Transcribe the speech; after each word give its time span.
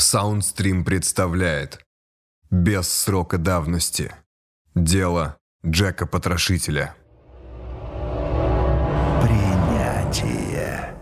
Саундстрим 0.00 0.82
представляет 0.82 1.84
Без 2.50 2.88
срока 2.90 3.36
давности 3.36 4.10
Дело 4.74 5.36
Джека 5.64 6.06
Потрошителя 6.06 6.94
Принятие. 9.22 10.94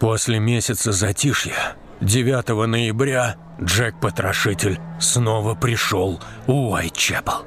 После 0.00 0.38
месяца 0.38 0.92
затишья, 0.92 1.76
9 2.00 2.66
ноября, 2.66 3.36
Джек-потрошитель 3.60 4.80
снова 4.98 5.54
пришел 5.54 6.18
у 6.46 6.70
Уайтчепл. 6.70 7.44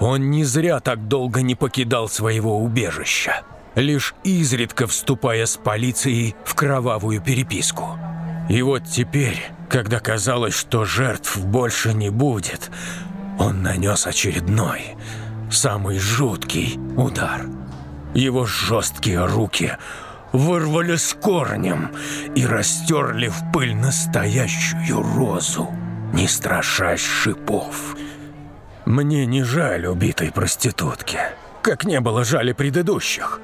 Он 0.00 0.30
не 0.30 0.44
зря 0.44 0.80
так 0.80 1.08
долго 1.08 1.42
не 1.42 1.54
покидал 1.54 2.08
своего 2.08 2.58
убежища, 2.58 3.42
лишь 3.74 4.14
изредка 4.24 4.86
вступая 4.86 5.44
с 5.44 5.58
полицией 5.58 6.34
в 6.46 6.54
кровавую 6.54 7.20
переписку. 7.20 7.98
И 8.50 8.62
вот 8.62 8.82
теперь, 8.82 9.40
когда 9.68 10.00
казалось, 10.00 10.56
что 10.56 10.84
жертв 10.84 11.38
больше 11.38 11.94
не 11.94 12.10
будет, 12.10 12.68
он 13.38 13.62
нанес 13.62 14.08
очередной, 14.08 14.96
самый 15.52 16.00
жуткий 16.00 16.76
удар. 16.96 17.46
Его 18.12 18.46
жесткие 18.46 19.24
руки 19.24 19.76
вырвали 20.32 20.96
с 20.96 21.14
корнем 21.14 21.92
и 22.34 22.44
растерли 22.44 23.28
в 23.28 23.52
пыль 23.52 23.76
настоящую 23.76 25.00
розу, 25.00 25.68
не 26.12 26.26
страшась 26.26 27.04
шипов. 27.04 27.94
Мне 28.84 29.26
не 29.26 29.44
жаль 29.44 29.86
убитой 29.86 30.32
проститутки, 30.32 31.20
как 31.62 31.84
не 31.84 32.00
было 32.00 32.24
жали 32.24 32.52
предыдущих. 32.52 33.40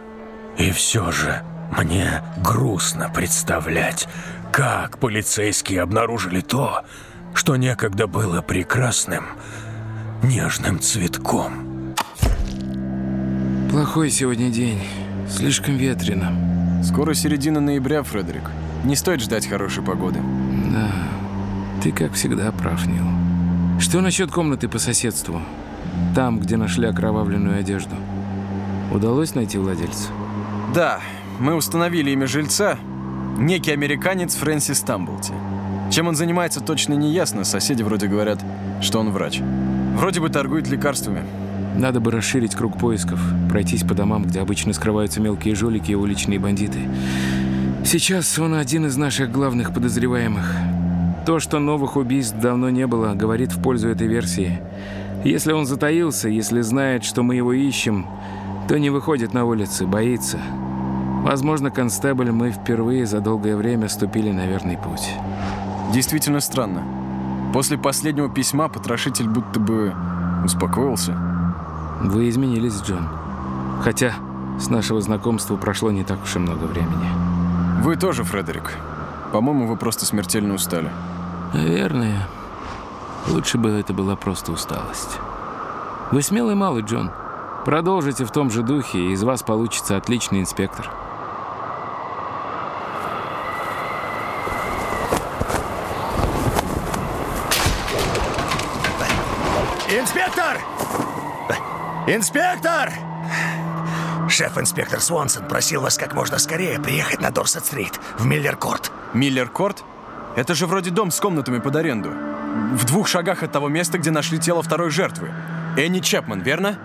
И 0.59 0.73
все 0.73 1.13
же 1.13 1.45
мне 1.71 2.23
грустно 2.45 3.11
представлять, 3.11 4.09
как 4.53 4.99
полицейские 4.99 5.83
обнаружили 5.83 6.41
то, 6.41 6.85
что 7.35 7.57
некогда 7.57 8.07
было 8.07 8.43
прекрасным, 8.43 9.27
нежным 10.23 10.81
цветком. 10.81 11.95
Плохой 13.71 14.11
сегодня 14.11 14.51
день. 14.51 14.81
Слишком 15.29 15.77
ветрено. 15.77 16.83
Скоро 16.83 17.15
середина 17.15 17.61
ноября, 17.61 18.03
Фредерик. 18.03 18.45
Не 18.85 18.97
стоит 18.97 19.21
ждать 19.21 19.47
хорошей 19.47 19.83
погоды. 19.83 20.21
Да, 20.73 20.91
ты 21.83 21.91
как 21.93 22.13
всегда 22.13 22.53
прав, 22.53 22.87
Нил. 22.87 23.05
Что 23.81 24.01
насчет 24.01 24.31
комнаты 24.31 24.69
по 24.69 24.79
соседству? 24.79 25.43
Там, 26.15 26.41
где 26.41 26.57
нашли 26.57 26.87
окровавленную 26.87 27.59
одежду. 27.59 27.95
Удалось 28.93 29.35
найти 29.35 29.59
владельца? 29.59 30.09
Да, 30.75 31.01
мы 31.39 31.55
установили 31.55 32.11
имя 32.11 32.27
жильца. 32.27 32.79
Некий 33.39 33.73
американец 33.73 34.35
Фрэнсис 34.37 34.81
Тамблти. 34.81 35.33
Чем 35.91 36.09
он 36.09 36.17
занимается, 36.17 36.61
точно 36.61 36.95
не 36.95 37.13
ясно. 37.13 37.45
Соседи 37.45 37.83
вроде 37.83 38.07
говорят, 38.07 38.43
что 38.81 38.99
он 38.99 39.11
врач. 39.11 39.41
Вроде 39.95 40.21
бы 40.21 40.29
торгует 40.29 40.69
лекарствами. 40.69 41.23
Надо 41.77 42.01
бы 42.01 42.11
расширить 42.11 42.55
круг 42.55 42.79
поисков, 42.79 43.21
пройтись 43.51 43.83
по 43.83 43.95
домам, 43.95 44.25
где 44.25 44.41
обычно 44.41 44.73
скрываются 44.73 45.21
мелкие 45.21 45.55
жулики 45.55 45.93
и 45.93 45.95
уличные 45.95 46.39
бандиты. 46.39 46.79
Сейчас 47.85 48.39
он 48.39 48.55
один 48.55 48.87
из 48.87 48.97
наших 48.97 49.31
главных 49.31 49.75
подозреваемых. 49.75 50.51
То, 51.27 51.39
что 51.39 51.59
новых 51.59 51.97
убийств 51.97 52.37
давно 52.41 52.71
не 52.71 52.87
было, 52.87 53.15
говорит 53.15 53.53
в 53.53 53.61
пользу 53.61 53.89
этой 53.89 54.07
версии. 54.07 54.61
Если 55.25 55.53
он 55.53 55.67
затаился, 55.67 56.29
если 56.29 56.63
знает, 56.63 57.05
что 57.05 57.23
мы 57.23 57.37
его 57.37 57.53
ищем, 57.53 58.07
то 58.69 58.79
не 58.79 58.91
выходит 58.91 59.35
на 59.35 59.45
улицы, 59.45 59.87
боится. 59.87 60.39
Возможно, 61.27 61.73
констебль, 61.73 62.31
мы 62.31 62.53
впервые 62.53 63.05
за 63.05 63.19
долгое 63.19 63.57
время 63.57 63.89
ступили 63.89 64.31
на 64.31 64.47
верный 64.47 64.79
путь. 64.79 65.11
Действительно 65.93 66.39
странно. 66.39 66.85
После 67.53 67.77
последнего 67.77 68.31
письма 68.31 68.69
потрошитель 68.69 69.29
будто 69.29 69.59
бы 69.59 69.93
успокоился. 70.45 71.19
Вы 72.01 72.29
изменились, 72.29 72.81
Джон. 72.81 73.09
Хотя 73.83 74.15
с 74.61 74.71
нашего 74.71 75.01
знакомства 75.01 75.57
прошло 75.57 75.91
не 75.91 76.05
так 76.05 76.23
уж 76.23 76.37
и 76.37 76.39
много 76.39 76.63
времени. 76.63 77.09
Вы 77.83 77.97
тоже, 77.97 78.23
Фредерик. 78.23 78.75
По-моему, 79.33 79.67
вы 79.67 79.77
просто 79.77 80.07
смертельно 80.07 80.55
устали. 80.55 80.93
Наверное. 81.53 82.29
Лучше 83.27 83.59
бы 83.59 83.71
это 83.71 83.93
была 83.93 84.15
просто 84.15 84.53
усталость. 84.53 85.19
Вы 86.13 86.23
смелый 86.23 86.55
малый, 86.55 86.85
Джон. 86.85 87.11
Продолжите 87.65 88.25
в 88.25 88.31
том 88.31 88.49
же 88.49 88.63
духе, 88.63 89.01
и 89.01 89.11
из 89.11 89.25
вас 89.25 89.43
получится 89.43 89.97
отличный 89.97 90.39
инспектор. 90.39 90.87
Инспектор! 90.87 91.06
Инспектор! 102.09 102.93
Шеф-инспектор 104.29 105.01
Свонсон 105.01 105.49
просил 105.49 105.81
вас 105.81 105.99
как 105.99 106.15
можно 106.15 106.39
скорее 106.39 106.79
приехать 106.79 107.21
на 107.21 107.33
Дорсет-стрит, 107.33 107.99
в 108.17 108.25
Миллер-Корт. 108.25 108.93
Миллер-Корт? 109.13 109.83
Это 110.37 110.55
же 110.55 110.69
вроде 110.69 110.91
дом 110.91 111.11
с 111.11 111.19
комнатами 111.19 111.59
под 111.59 111.75
аренду. 111.75 112.13
В 112.75 112.85
двух 112.85 113.09
шагах 113.09 113.43
от 113.43 113.51
того 113.51 113.69
места, 113.69 113.99
где 113.99 114.13
нашли 114.13 114.39
тело 114.39 114.63
второй 114.63 114.91
жертвы. 114.91 115.33
Энни 115.77 115.99
Чепман, 115.99 116.43
верно? 116.43 116.79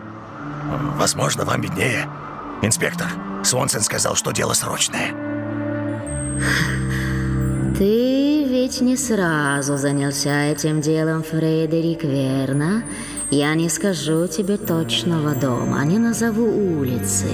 Возможно, 0.97 1.45
вам 1.45 1.61
виднее. 1.61 2.09
Инспектор, 2.63 3.07
Свонсон 3.43 3.81
сказал, 3.81 4.15
что 4.15 4.31
дело 4.31 4.53
срочное. 4.53 5.11
Ты 7.77 8.43
ведь 8.49 8.81
не 8.81 8.97
сразу 8.97 9.77
занялся 9.77 10.45
этим 10.45 10.81
делом, 10.81 11.21
Фредерик, 11.21 12.03
верно? 12.03 12.83
Я 13.31 13.55
не 13.55 13.69
скажу 13.69 14.27
тебе 14.27 14.57
точного 14.57 15.33
дома, 15.33 15.85
не 15.85 15.97
назову 15.97 16.43
улицы. 16.79 17.29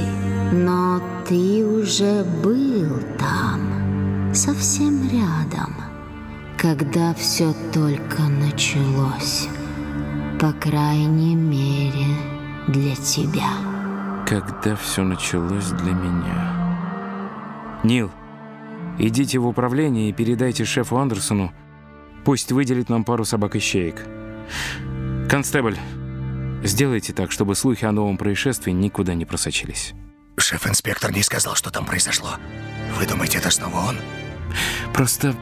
Но 0.51 1.01
ты 1.27 1.65
уже 1.65 2.23
был 2.43 2.99
там, 3.17 4.31
совсем 4.31 5.09
рядом, 5.09 5.73
когда 6.55 7.15
все 7.15 7.51
только 7.73 8.21
началось. 8.21 9.49
По 10.39 10.53
крайней 10.53 11.33
мере, 11.33 12.05
для 12.67 12.95
тебя. 12.95 13.49
Когда 14.27 14.75
все 14.75 15.03
началось 15.03 15.71
для 15.71 15.93
меня. 15.93 17.79
Нил, 17.83 18.11
идите 18.99 19.39
в 19.39 19.47
управление 19.47 20.09
и 20.09 20.13
передайте 20.13 20.63
шефу 20.63 20.97
Андерсону, 20.97 21.51
пусть 22.23 22.51
выделит 22.51 22.87
нам 22.87 23.03
пару 23.03 23.25
собак-ищеек. 23.25 24.05
Констебль, 25.29 25.77
сделайте 26.63 27.11
так, 27.11 27.33
чтобы 27.33 27.55
слухи 27.55 27.83
о 27.83 27.91
новом 27.91 28.17
происшествии 28.17 28.71
никуда 28.71 29.13
не 29.13 29.25
просочились. 29.25 29.93
Шеф-инспектор 30.37 31.11
не 31.11 31.21
сказал, 31.21 31.55
что 31.55 31.69
там 31.69 31.85
произошло. 31.85 32.35
Вы 32.97 33.05
думаете, 33.05 33.39
это 33.39 33.49
снова 33.49 33.89
он? 33.89 33.97
Просто 34.93 35.35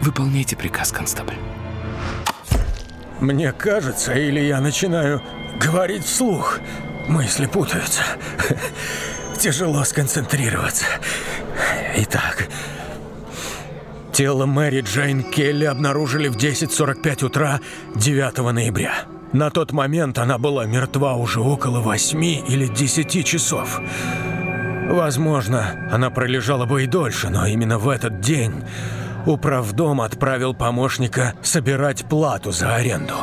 выполняйте 0.00 0.56
приказ, 0.56 0.90
констебль. 0.90 1.34
Мне 3.20 3.52
кажется, 3.52 4.14
или 4.14 4.40
я 4.40 4.58
начинаю 4.62 5.22
говорить 5.60 6.04
вслух. 6.06 6.58
Мысли 7.06 7.44
путаются. 7.44 8.02
Тяжело 9.38 9.84
сконцентрироваться. 9.84 10.86
Итак, 11.96 12.48
тело 14.20 14.44
Мэри 14.44 14.82
Джейн 14.82 15.22
Келли 15.22 15.64
обнаружили 15.64 16.28
в 16.28 16.36
10.45 16.36 17.24
утра 17.24 17.58
9 17.96 18.52
ноября. 18.52 18.92
На 19.32 19.48
тот 19.48 19.72
момент 19.72 20.18
она 20.18 20.36
была 20.36 20.66
мертва 20.66 21.14
уже 21.14 21.40
около 21.40 21.80
8 21.80 22.22
или 22.22 22.66
10 22.66 23.24
часов. 23.24 23.80
Возможно, 24.90 25.88
она 25.90 26.10
пролежала 26.10 26.66
бы 26.66 26.84
и 26.84 26.86
дольше, 26.86 27.30
но 27.30 27.46
именно 27.46 27.78
в 27.78 27.88
этот 27.88 28.20
день 28.20 28.52
управдом 29.24 30.02
отправил 30.02 30.52
помощника 30.52 31.32
собирать 31.42 32.04
плату 32.04 32.52
за 32.52 32.74
аренду. 32.74 33.14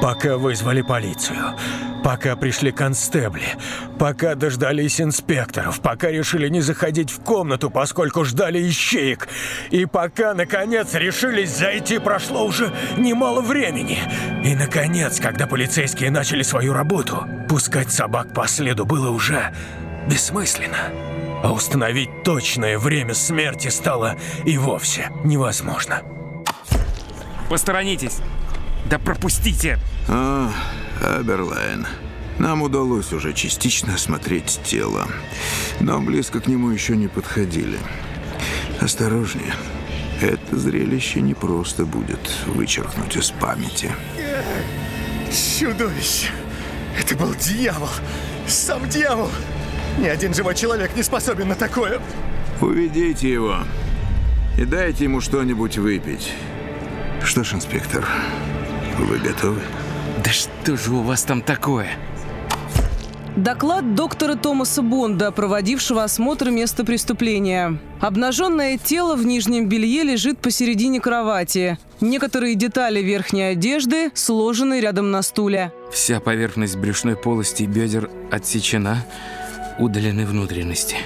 Пока 0.00 0.36
вызвали 0.36 0.82
полицию, 0.82 1.56
пока 2.04 2.36
пришли 2.36 2.70
констебли, 2.70 3.56
пока 3.98 4.36
дождались 4.36 5.00
инспекторов, 5.00 5.80
пока 5.80 6.10
решили 6.10 6.48
не 6.48 6.60
заходить 6.60 7.10
в 7.10 7.20
комнату, 7.20 7.68
поскольку 7.68 8.24
ждали 8.24 8.60
ищеек, 8.68 9.28
и 9.70 9.86
пока, 9.86 10.34
наконец, 10.34 10.94
решились 10.94 11.50
зайти, 11.50 11.98
прошло 11.98 12.44
уже 12.44 12.72
немало 12.96 13.40
времени. 13.40 13.98
И, 14.44 14.54
наконец, 14.54 15.18
когда 15.18 15.48
полицейские 15.48 16.12
начали 16.12 16.42
свою 16.42 16.74
работу, 16.74 17.26
пускать 17.48 17.90
собак 17.90 18.32
по 18.32 18.46
следу 18.46 18.86
было 18.86 19.10
уже 19.10 19.52
бессмысленно. 20.08 20.92
А 21.42 21.52
установить 21.52 22.22
точное 22.22 22.78
время 22.78 23.14
смерти 23.14 23.68
стало 23.68 24.16
и 24.44 24.58
вовсе 24.58 25.10
невозможно. 25.24 26.02
Посторонитесь! 27.48 28.18
Да 28.88 28.98
пропустите! 28.98 29.78
А, 30.08 30.50
Аберлайн. 31.02 31.86
Нам 32.38 32.62
удалось 32.62 33.12
уже 33.12 33.32
частично 33.32 33.94
осмотреть 33.94 34.60
тело, 34.64 35.06
но 35.80 36.00
близко 36.00 36.40
к 36.40 36.46
нему 36.46 36.70
еще 36.70 36.96
не 36.96 37.08
подходили. 37.08 37.78
Осторожнее. 38.80 39.54
Это 40.22 40.56
зрелище 40.56 41.20
не 41.20 41.34
просто 41.34 41.84
будет 41.84 42.20
вычеркнуть 42.46 43.16
из 43.16 43.30
памяти. 43.30 43.92
Чудовище! 45.58 46.28
Это 46.98 47.14
был 47.16 47.34
дьявол! 47.34 47.88
Сам 48.46 48.88
дьявол! 48.88 49.30
Ни 49.98 50.06
один 50.06 50.32
живой 50.32 50.54
человек 50.54 50.96
не 50.96 51.02
способен 51.02 51.48
на 51.48 51.54
такое! 51.54 52.00
Уведите 52.60 53.30
его 53.30 53.58
и 54.56 54.64
дайте 54.64 55.04
ему 55.04 55.20
что-нибудь 55.20 55.78
выпить. 55.78 56.32
Что 57.22 57.44
ж, 57.44 57.54
инспектор, 57.54 58.06
вы 59.04 59.18
готовы? 59.18 59.60
Да 60.24 60.30
что 60.30 60.76
же 60.76 60.92
у 60.92 61.02
вас 61.02 61.22
там 61.22 61.42
такое? 61.42 61.88
Доклад 63.36 63.94
доктора 63.94 64.34
Томаса 64.34 64.82
Бонда, 64.82 65.30
проводившего 65.30 66.02
осмотр 66.02 66.50
места 66.50 66.84
преступления. 66.84 67.78
Обнаженное 68.00 68.78
тело 68.78 69.14
в 69.14 69.24
нижнем 69.24 69.68
белье 69.68 70.02
лежит 70.02 70.40
посередине 70.40 71.00
кровати. 71.00 71.78
Некоторые 72.00 72.56
детали 72.56 73.00
верхней 73.00 73.52
одежды 73.52 74.10
сложены 74.14 74.80
рядом 74.80 75.12
на 75.12 75.22
стуле. 75.22 75.72
Вся 75.92 76.18
поверхность 76.18 76.76
брюшной 76.76 77.14
полости 77.14 77.62
и 77.62 77.66
бедер 77.66 78.10
отсечена, 78.32 79.06
удалены 79.78 80.26
внутренности. 80.26 80.96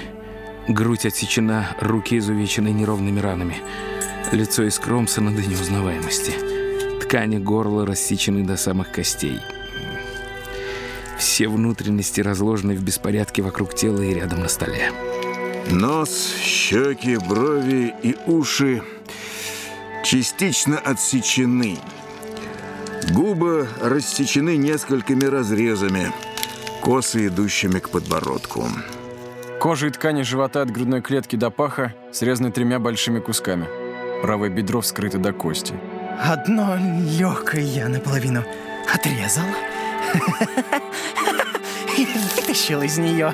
Грудь 0.67 1.05
отсечена, 1.05 1.75
руки 1.81 2.17
изувечены 2.17 2.69
неровными 2.69 3.19
ранами. 3.19 3.57
Лицо 4.31 4.67
искромсано 4.67 5.35
до 5.35 5.43
неузнаваемости. 5.43 6.52
Ткани 7.13 7.37
горла 7.37 7.85
рассечены 7.85 8.43
до 8.43 8.57
самых 8.57 8.91
костей. 8.91 9.39
Все 11.19 11.47
внутренности 11.47 12.21
разложены 12.21 12.73
в 12.73 12.81
беспорядке 12.81 13.43
вокруг 13.43 13.75
тела 13.75 14.01
и 14.01 14.15
рядом 14.15 14.39
на 14.39 14.47
столе. 14.47 14.91
Нос, 15.69 16.33
щеки, 16.41 17.17
брови 17.17 17.93
и 18.01 18.17
уши 18.25 18.81
частично 20.03 20.79
отсечены. 20.79 21.77
Губы 23.11 23.67
рассечены 23.79 24.57
несколькими 24.57 25.25
разрезами, 25.25 26.11
косы, 26.81 27.27
идущими 27.27 27.77
к 27.77 27.89
подбородку. 27.89 28.65
Кожа 29.59 29.85
и 29.85 29.91
ткани 29.91 30.23
живота 30.23 30.63
от 30.63 30.71
грудной 30.71 31.03
клетки 31.03 31.35
до 31.35 31.51
паха 31.51 31.93
срезаны 32.11 32.51
тремя 32.51 32.79
большими 32.79 33.19
кусками. 33.19 33.67
Правое 34.23 34.49
бедро 34.49 34.81
вскрыто 34.81 35.19
до 35.19 35.31
кости. 35.31 35.75
Одно 36.21 36.77
легкое 36.77 37.61
я 37.61 37.87
наполовину 37.89 38.43
отрезал. 38.93 39.45
И 41.97 42.05
вытащил 42.05 42.81
из 42.81 42.97
нее. 42.97 43.33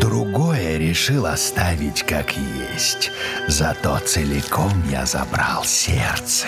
Другое 0.00 0.78
решил 0.78 1.26
оставить 1.26 2.02
как 2.02 2.32
есть. 2.32 3.10
Зато 3.46 3.98
целиком 4.00 4.72
я 4.90 5.06
забрал 5.06 5.64
сердце. 5.64 6.46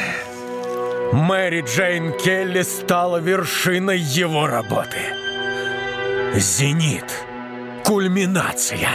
Мэри 1.12 1.62
Джейн 1.62 2.12
Келли 2.19 2.62
стала 2.62 3.17
вершиной 3.19 3.99
его 3.99 4.47
работы. 4.47 4.99
Зенит. 6.35 7.07
Кульминация. 7.85 8.91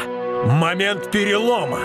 Момент 0.45 1.12
перелома. 1.12 1.79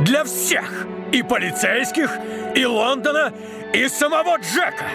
Для 0.00 0.24
всех. 0.24 0.86
И 1.12 1.22
полицейских, 1.22 2.10
и 2.56 2.64
Лондона, 2.64 3.32
и 3.74 3.88
самого 3.88 4.38
Джека. 4.38 4.86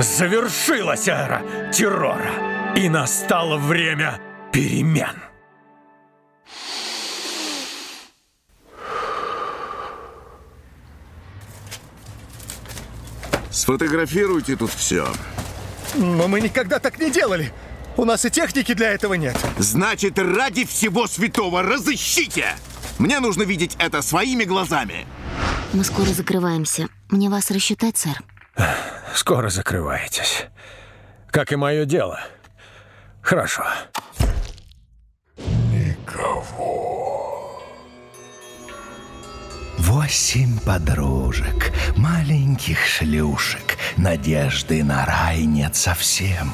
Завершилась 0.00 1.08
эра 1.08 1.42
террора. 1.72 2.74
И 2.76 2.88
настало 2.88 3.56
время 3.56 4.20
перемен. 4.52 5.22
Сфотографируйте 13.50 14.56
тут 14.56 14.70
все. 14.70 15.06
Но 15.94 16.28
мы 16.28 16.40
никогда 16.40 16.78
так 16.78 16.98
не 16.98 17.10
делали! 17.10 17.52
У 17.96 18.04
нас 18.04 18.24
и 18.24 18.30
техники 18.30 18.74
для 18.74 18.92
этого 18.92 19.14
нет! 19.14 19.36
Значит, 19.58 20.18
ради 20.18 20.64
всего 20.64 21.06
святого 21.06 21.62
разыщите! 21.62 22.56
Мне 22.98 23.18
нужно 23.18 23.42
видеть 23.42 23.76
это 23.78 24.02
своими 24.02 24.44
глазами. 24.44 25.06
Мы 25.72 25.84
скоро 25.84 26.06
закрываемся. 26.06 26.88
Мне 27.10 27.28
вас 27.28 27.50
рассчитать, 27.50 27.96
сэр? 27.96 28.22
Скоро 29.14 29.48
закрываетесь. 29.48 30.46
Как 31.30 31.52
и 31.52 31.56
мое 31.56 31.84
дело. 31.84 32.20
Хорошо. 33.20 33.64
Восемь 40.10 40.58
подружек, 40.60 41.72
маленьких 41.96 42.78
шлюшек, 42.84 43.76
Надежды 43.96 44.84
на 44.84 45.04
рай 45.04 45.44
нет 45.44 45.74
совсем. 45.74 46.52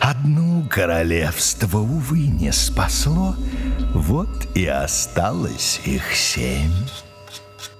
Одну 0.00 0.66
королевство, 0.68 1.78
увы, 1.78 2.26
не 2.26 2.52
спасло, 2.52 3.36
Вот 3.94 4.56
и 4.56 4.66
осталось 4.66 5.80
их 5.84 6.14
семь. 6.14 6.72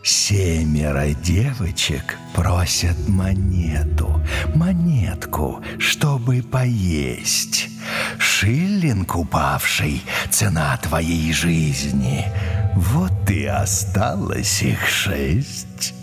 Семеро 0.04 1.10
девочек 1.14 2.18
просят 2.34 3.08
монету, 3.08 4.20
монетку, 4.52 5.62
чтобы 5.78 6.42
поесть. 6.42 7.68
Шиллинг 8.18 9.14
упавший, 9.14 10.02
цена 10.28 10.76
твоей 10.78 11.32
жизни. 11.32 12.26
Вот 12.74 13.30
и 13.30 13.44
осталось 13.44 14.62
их 14.62 14.88
шесть. 14.88 15.94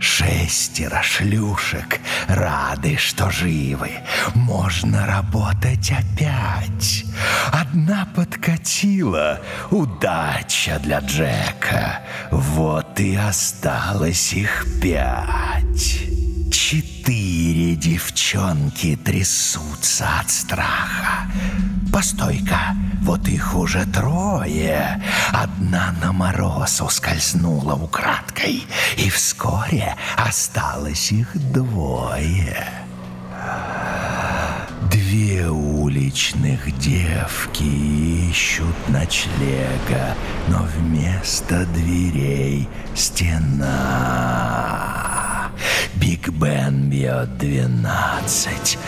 Шестеро 0.00 1.02
шлюшек 1.02 2.00
рады, 2.26 2.96
что 2.96 3.30
живы. 3.30 3.90
Можно 4.34 5.06
работать 5.06 5.92
опять. 5.92 7.04
Одна 7.52 8.08
подкатила. 8.16 9.40
Удача 9.70 10.78
для 10.82 11.00
Джека. 11.00 12.00
Вот 12.30 12.98
и 12.98 13.14
осталось 13.14 14.32
их 14.32 14.64
пять. 14.82 16.00
Четыре 16.50 17.76
девчонки 17.76 18.96
трясутся 18.96 20.20
от 20.20 20.30
страха. 20.30 21.30
Постой-ка, 21.92 22.76
вот 23.02 23.26
их 23.28 23.54
уже 23.56 23.84
трое. 23.86 25.02
Одна 25.32 25.92
на 26.02 26.12
мороз 26.12 26.80
ускользнула 26.80 27.74
украдкой, 27.74 28.64
и 28.96 29.10
вскоре 29.10 29.96
осталось 30.16 31.10
их 31.10 31.28
двое. 31.52 32.68
Две 34.90 35.48
уличных 35.48 36.76
девки 36.78 37.62
ищут 38.30 38.88
ночлега, 38.88 40.14
но 40.48 40.66
вместо 40.76 41.66
дверей 41.66 42.68
стена. 42.94 44.40
Биг 45.94 46.28
Бен 46.30 46.90
бьет 46.90 47.38
двенадцать. 47.38 48.78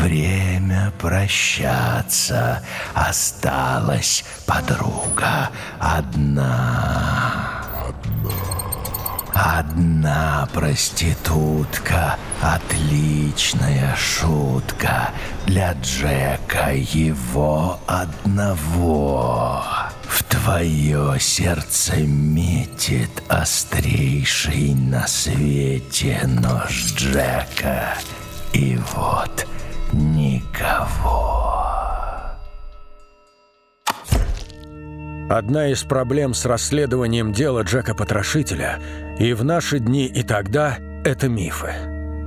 Время 0.00 0.92
прощаться. 0.98 2.62
Осталась 2.94 4.24
подруга 4.46 5.50
одна. 5.78 7.62
Одна 9.34 10.46
проститутка, 10.52 12.16
отличная 12.42 13.96
шутка 13.96 15.10
для 15.46 15.72
Джека 15.72 16.72
его 16.72 17.80
одного. 17.86 19.64
Твое 20.42 21.20
сердце 21.20 21.98
метит 21.98 23.22
острейший 23.28 24.74
на 24.74 25.06
свете 25.06 26.20
нож 26.26 26.94
Джека. 26.96 27.94
И 28.52 28.76
вот 28.92 29.46
никого. 29.92 31.46
Одна 35.30 35.68
из 35.68 35.84
проблем 35.84 36.34
с 36.34 36.44
расследованием 36.44 37.32
дела 37.32 37.62
Джека 37.62 37.94
Потрошителя 37.94 38.80
и 39.20 39.34
в 39.34 39.44
наши 39.44 39.78
дни 39.78 40.06
и 40.06 40.24
тогда– 40.24 40.76
это 41.04 41.28
мифы. 41.28 41.72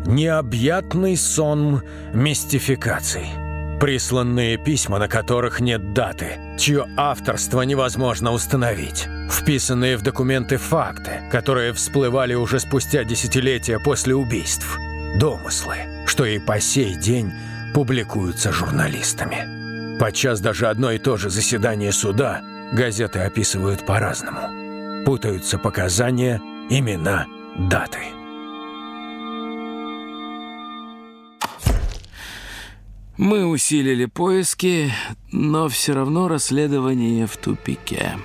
Необъятный 0.05 1.17
сон 1.17 1.83
мистификаций. 2.13 3.44
Присланные 3.79 4.57
письма, 4.57 4.99
на 4.99 5.07
которых 5.07 5.59
нет 5.59 5.93
даты, 5.93 6.39
чье 6.57 6.85
авторство 6.95 7.61
невозможно 7.61 8.31
установить. 8.31 9.07
Вписанные 9.29 9.97
в 9.97 10.01
документы 10.01 10.57
факты, 10.57 11.23
которые 11.29 11.73
всплывали 11.73 12.33
уже 12.33 12.59
спустя 12.59 13.03
десятилетия 13.03 13.79
после 13.79 14.15
убийств. 14.15 14.77
Домыслы, 15.19 16.05
что 16.07 16.25
и 16.25 16.39
по 16.39 16.59
сей 16.59 16.95
день 16.95 17.33
публикуются 17.73 18.53
журналистами. 18.53 19.97
Подчас 19.99 20.39
даже 20.39 20.67
одно 20.67 20.91
и 20.91 20.97
то 20.97 21.17
же 21.17 21.29
заседание 21.29 21.91
суда 21.91 22.41
газеты 22.71 23.19
описывают 23.19 23.85
по-разному. 23.85 25.03
Путаются 25.05 25.57
показания, 25.57 26.41
имена, 26.69 27.25
даты. 27.57 27.99
Мы 33.17 33.45
усилили 33.45 34.05
поиски, 34.05 34.91
но 35.31 35.69
все 35.69 35.93
равно 35.93 36.27
расследование 36.27 37.27
в 37.27 37.37
тупике. 37.37 38.17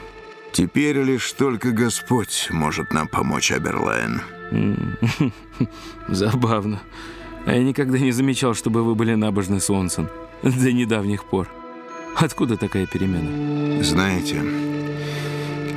Теперь 0.53 0.99
лишь 0.99 1.31
только 1.33 1.71
Господь 1.71 2.49
может 2.51 2.93
нам 2.93 3.07
помочь, 3.07 3.53
Аберлайн. 3.53 4.21
Забавно. 6.09 6.81
А 7.47 7.55
я 7.55 7.63
никогда 7.63 7.99
не 7.99 8.11
замечал, 8.11 8.55
чтобы 8.55 8.83
вы 8.83 8.97
были 8.97 9.15
набожны, 9.15 9.61
Сонсон. 9.61 10.09
До 10.43 10.73
недавних 10.73 11.25
пор. 11.25 11.49
Откуда 12.17 12.57
такая 12.57 12.87
перемена? 12.87 13.85
Знаете, 13.85 14.43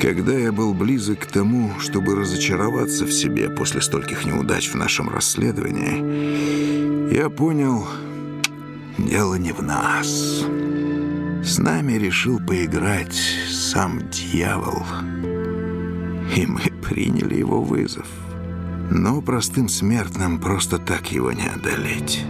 когда 0.01 0.33
я 0.33 0.51
был 0.51 0.73
близок 0.73 1.19
к 1.19 1.27
тому, 1.27 1.79
чтобы 1.79 2.15
разочароваться 2.15 3.05
в 3.05 3.13
себе 3.13 3.51
после 3.51 3.81
стольких 3.81 4.25
неудач 4.25 4.69
в 4.69 4.75
нашем 4.75 5.09
расследовании, 5.09 7.15
я 7.15 7.29
понял, 7.29 7.87
дело 8.97 9.35
не 9.35 9.51
в 9.51 9.61
нас. 9.61 10.45
С 11.43 11.57
нами 11.57 11.93
решил 11.93 12.39
поиграть 12.39 13.19
сам 13.49 13.99
дьявол. 14.09 14.83
И 16.35 16.45
мы 16.45 16.61
приняли 16.81 17.35
его 17.35 17.61
вызов. 17.61 18.07
Но 18.89 19.21
простым 19.21 19.69
смертным 19.69 20.39
просто 20.39 20.77
так 20.77 21.11
его 21.11 21.31
не 21.31 21.47
одолеть. 21.47 22.23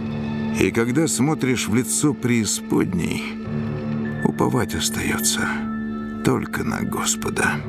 И 0.60 0.70
когда 0.70 1.08
смотришь 1.08 1.68
в 1.68 1.74
лицо 1.74 2.14
преисподней, 2.14 3.22
уповать 4.24 4.74
остается 4.74 5.48
только 6.24 6.64
на 6.64 6.82
Господа. 6.82 7.60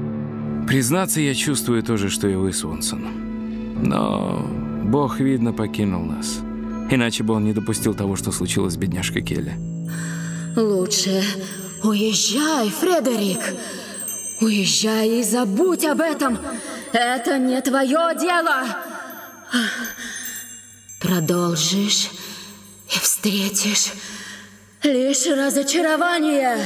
Признаться, 0.68 1.20
я 1.22 1.34
чувствую 1.34 1.84
то 1.84 1.98
же, 1.98 2.10
что 2.10 2.28
и 2.28 2.36
вы, 2.36 2.54
Свонсон. 2.54 3.06
Но 3.84 4.48
Бог, 4.84 5.20
видно, 5.20 5.52
покинул 5.54 6.04
нас. 6.04 6.40
Иначе 6.90 7.24
бы 7.24 7.34
он 7.34 7.46
не 7.46 7.54
допустил 7.54 7.94
того, 7.94 8.16
что 8.16 8.32
случилось 8.32 8.74
с 8.74 8.78
бедняжкой 8.78 9.24
Келли. 9.24 9.54
Лучше 10.56 11.24
уезжай, 11.84 12.70
Фредерик. 12.70 13.42
Уезжай 14.40 15.20
и 15.20 15.24
забудь 15.24 15.86
об 15.86 16.02
этом. 16.02 16.38
Это 16.94 17.38
не 17.40 17.60
твое 17.62 18.16
дело. 18.20 18.66
Продолжишь 21.02 22.10
и 22.88 23.00
встретишь 23.00 23.92
лишь 24.84 25.26
разочарование. 25.26 26.58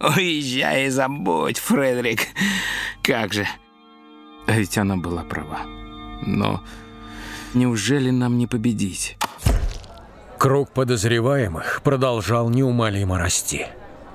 Уезжай 0.00 0.86
и 0.86 0.88
забудь, 0.88 1.58
Фредерик. 1.58 2.28
Как 3.02 3.32
же. 3.32 3.46
А 4.46 4.52
ведь 4.52 4.78
она 4.78 4.96
была 4.96 5.22
права. 5.22 5.60
Но 6.26 6.62
неужели 7.54 8.10
нам 8.10 8.38
не 8.38 8.46
победить? 8.46 9.16
Круг 10.38 10.70
подозреваемых 10.70 11.82
продолжал 11.82 12.48
неумолимо 12.48 13.18
расти. 13.18 13.66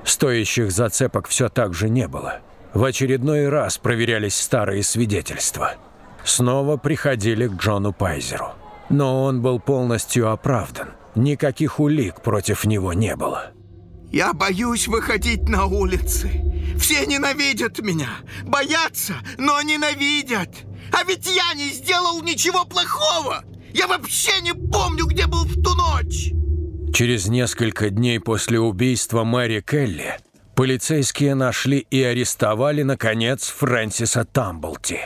Стоящих 0.04 0.72
зацепок 0.72 1.28
все 1.28 1.50
так 1.50 1.74
же 1.74 1.90
не 1.90 2.08
было. 2.08 2.40
В 2.74 2.84
очередной 2.84 3.48
раз 3.50 3.78
проверялись 3.78 4.36
старые 4.36 4.84
свидетельства. 4.84 5.76
Снова 6.24 6.78
приходили 6.78 7.48
к 7.48 7.54
Джону 7.54 7.94
Пайзеру. 7.94 8.50
Но 8.90 9.24
он 9.24 9.42
был 9.42 9.60
полностью 9.60 10.32
оправдан. 10.32 10.90
Никаких 11.16 11.80
улик 11.80 12.22
против 12.22 12.66
него 12.66 12.94
не 12.94 13.16
было. 13.16 13.52
Я 14.12 14.34
боюсь 14.34 14.88
выходить 14.88 15.48
на 15.50 15.66
улицы. 15.66 16.76
Все 16.78 17.06
ненавидят 17.06 17.80
меня. 17.80 18.10
Боятся, 18.44 19.14
но 19.38 19.62
ненавидят. 19.62 20.50
А 20.92 21.04
ведь 21.04 21.28
я 21.28 21.54
не 21.54 21.70
сделал 21.70 22.22
ничего 22.22 22.66
плохого. 22.66 23.44
Я 23.74 23.88
вообще 23.88 24.42
не 24.42 24.54
помню, 24.54 25.06
где 25.06 25.28
был 25.28 25.46
в 25.46 25.62
ту 25.62 25.76
ночь. 25.76 26.32
Через 26.94 27.28
несколько 27.28 27.90
дней 27.90 28.20
после 28.20 28.60
убийства 28.60 29.24
Мэри 29.24 29.62
Келли 29.62 30.18
полицейские 30.56 31.36
нашли 31.36 31.80
и 31.80 32.02
арестовали, 32.02 32.84
наконец, 32.84 33.50
Фрэнсиса 33.50 34.24
Тамблти. 34.24 35.00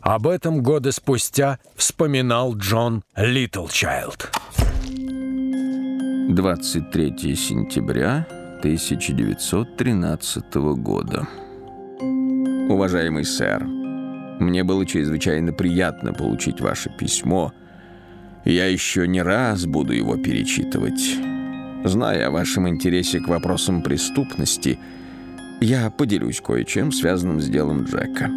Об 0.00 0.26
этом 0.26 0.62
годы 0.62 0.92
спустя 0.92 1.58
вспоминал 1.76 2.56
Джон 2.56 3.02
Литлчайлд. 3.16 4.30
23 6.30 7.36
сентября 7.36 8.26
1913 8.60 10.54
года. 10.76 11.28
Уважаемый 12.70 13.24
сэр, 13.24 13.62
мне 14.40 14.64
было 14.64 14.84
чрезвычайно 14.84 15.52
приятно 15.52 16.12
получить 16.12 16.60
ваше 16.60 16.90
письмо. 16.90 17.52
Я 18.44 18.66
еще 18.66 19.06
не 19.06 19.22
раз 19.22 19.66
буду 19.66 19.92
его 19.92 20.16
перечитывать. 20.16 21.16
Зная 21.84 22.28
о 22.28 22.30
вашем 22.30 22.68
интересе 22.68 23.20
к 23.20 23.28
вопросам 23.28 23.82
преступности, 23.82 24.78
я 25.60 25.90
поделюсь 25.90 26.40
кое-чем, 26.40 26.92
связанным 26.92 27.40
с 27.40 27.48
делом 27.48 27.84
Джека. 27.84 28.30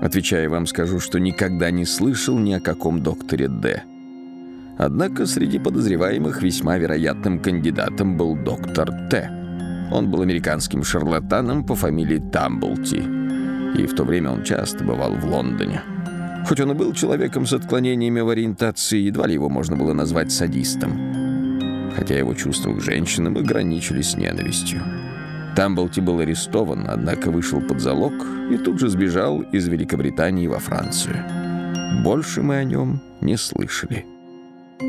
Отвечая 0.00 0.48
вам, 0.48 0.66
скажу, 0.66 1.00
что 1.00 1.18
никогда 1.18 1.70
не 1.70 1.84
слышал 1.84 2.38
ни 2.38 2.52
о 2.52 2.60
каком 2.60 3.02
докторе 3.02 3.48
Д. 3.48 3.82
Однако 4.78 5.26
среди 5.26 5.58
подозреваемых 5.58 6.40
весьма 6.40 6.78
вероятным 6.78 7.40
кандидатом 7.40 8.16
был 8.16 8.36
доктор 8.36 8.90
Т. 9.10 9.28
Он 9.90 10.08
был 10.08 10.22
американским 10.22 10.84
шарлатаном 10.84 11.64
по 11.64 11.74
фамилии 11.74 12.18
Тамблти, 12.18 13.02
и 13.76 13.86
в 13.86 13.94
то 13.94 14.04
время 14.04 14.30
он 14.30 14.44
часто 14.44 14.84
бывал 14.84 15.14
в 15.14 15.24
Лондоне. 15.24 15.82
Хоть 16.46 16.60
он 16.60 16.70
и 16.70 16.74
был 16.74 16.94
человеком 16.94 17.46
с 17.46 17.52
отклонениями 17.52 18.20
в 18.20 18.28
ориентации, 18.28 18.98
едва 18.98 19.26
ли 19.26 19.34
его 19.34 19.48
можно 19.48 19.76
было 19.76 19.92
назвать 19.92 20.32
садистом, 20.32 21.92
хотя 21.94 22.16
его 22.16 22.34
чувства 22.34 22.72
к 22.72 22.80
женщинам 22.80 23.36
ограничились 23.36 24.16
ненавистью. 24.16 24.82
Тамблти 25.56 26.00
был 26.00 26.20
арестован, 26.20 26.86
однако 26.88 27.30
вышел 27.30 27.60
под 27.60 27.80
залог 27.80 28.14
и 28.50 28.56
тут 28.56 28.78
же 28.78 28.88
сбежал 28.88 29.42
из 29.42 29.66
Великобритании 29.66 30.46
во 30.46 30.58
Францию. 30.58 31.16
Больше 32.04 32.42
мы 32.42 32.56
о 32.56 32.64
нем 32.64 33.00
не 33.20 33.36
слышали. 33.36 34.06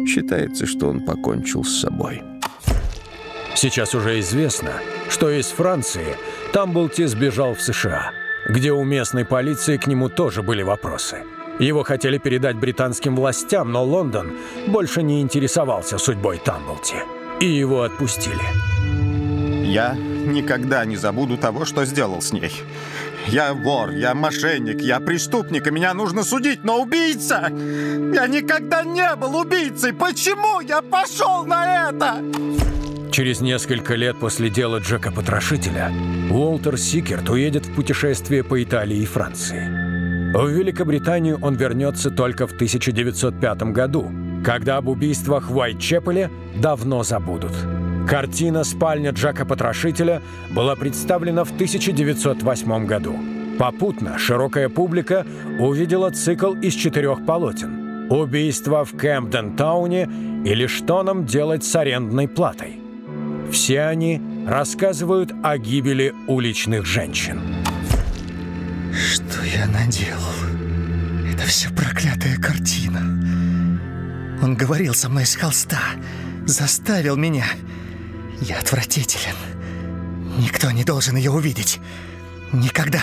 Считается, 0.07 0.65
что 0.65 0.89
он 0.89 1.03
покончил 1.05 1.63
с 1.63 1.79
собой. 1.81 2.21
Сейчас 3.55 3.95
уже 3.95 4.19
известно, 4.19 4.73
что 5.09 5.29
из 5.29 5.47
Франции 5.47 6.15
Тамблти 6.53 7.05
сбежал 7.05 7.55
в 7.55 7.61
США, 7.61 8.11
где 8.49 8.71
у 8.71 8.83
местной 8.83 9.25
полиции 9.25 9.77
к 9.77 9.87
нему 9.87 10.09
тоже 10.09 10.41
были 10.41 10.63
вопросы. 10.63 11.23
Его 11.59 11.83
хотели 11.83 12.17
передать 12.17 12.55
британским 12.55 13.15
властям, 13.15 13.71
но 13.71 13.83
Лондон 13.83 14.31
больше 14.67 15.03
не 15.03 15.21
интересовался 15.21 15.97
судьбой 15.97 16.39
Тамблти, 16.43 16.95
и 17.39 17.45
его 17.45 17.83
отпустили. 17.83 18.41
Я 19.65 19.93
никогда 19.93 20.83
не 20.85 20.97
забуду 20.97 21.37
того, 21.37 21.65
что 21.65 21.85
сделал 21.85 22.21
с 22.21 22.33
ней. 22.33 22.51
Я 23.27 23.53
вор, 23.53 23.91
я 23.91 24.15
мошенник, 24.15 24.81
я 24.81 24.99
преступник, 24.99 25.67
и 25.67 25.71
меня 25.71 25.93
нужно 25.93 26.23
судить, 26.23 26.63
но 26.63 26.81
убийца! 26.81 27.49
Я 27.51 28.27
никогда 28.27 28.83
не 28.83 29.15
был 29.15 29.37
убийцей! 29.37 29.93
Почему 29.93 30.61
я 30.61 30.81
пошел 30.81 31.45
на 31.45 31.89
это? 31.89 32.23
Через 33.11 33.41
несколько 33.41 33.95
лет 33.95 34.19
после 34.19 34.49
дела 34.49 34.77
Джека 34.77 35.11
Потрошителя 35.11 35.91
Уолтер 36.29 36.77
Сикерт 36.77 37.29
уедет 37.29 37.65
в 37.65 37.73
путешествие 37.73 38.43
по 38.43 38.61
Италии 38.61 38.97
и 38.97 39.05
Франции. 39.05 39.67
В 40.33 40.47
Великобританию 40.47 41.39
он 41.41 41.55
вернется 41.55 42.11
только 42.11 42.45
в 42.45 42.53
1905 42.53 43.63
году, 43.73 44.11
когда 44.45 44.77
об 44.77 44.89
убийствах 44.89 45.49
в 45.49 45.57
Уайтчепеле 45.57 46.29
давно 46.61 47.01
забудут. 47.01 47.51
Картина 48.07 48.63
«Спальня 48.63 49.11
Джека 49.11 49.43
Потрошителя» 49.43 50.21
была 50.51 50.75
представлена 50.75 51.43
в 51.43 51.51
1908 51.51 52.85
году. 52.85 53.15
Попутно 53.57 54.17
широкая 54.17 54.69
публика 54.69 55.25
увидела 55.59 56.11
цикл 56.11 56.53
из 56.53 56.73
четырех 56.73 57.25
полотен 57.25 58.07
«Убийство 58.09 58.85
в 58.85 58.93
Кэмпден-тауне» 58.93 60.43
или 60.45 60.67
«Что 60.67 61.03
нам 61.03 61.25
делать 61.25 61.63
с 61.63 61.75
арендной 61.75 62.27
платой?». 62.27 62.78
Все 63.51 63.81
они 63.81 64.21
рассказывают 64.47 65.31
о 65.43 65.57
гибели 65.57 66.13
уличных 66.27 66.85
женщин. 66.85 67.41
Что 68.93 69.43
я 69.43 69.65
наделал? 69.67 70.19
Это 71.31 71.43
все 71.43 71.69
проклятая 71.69 72.37
картина. 72.37 72.99
Он 74.41 74.55
говорил 74.55 74.93
со 74.93 75.09
мной 75.09 75.25
с 75.25 75.35
холста, 75.35 75.81
заставил 76.45 77.15
меня. 77.15 77.45
Я 78.41 78.59
отвратителен. 78.59 79.35
Никто 80.37 80.71
не 80.71 80.83
должен 80.83 81.15
ее 81.15 81.31
увидеть. 81.31 81.79
Никогда. 82.53 83.01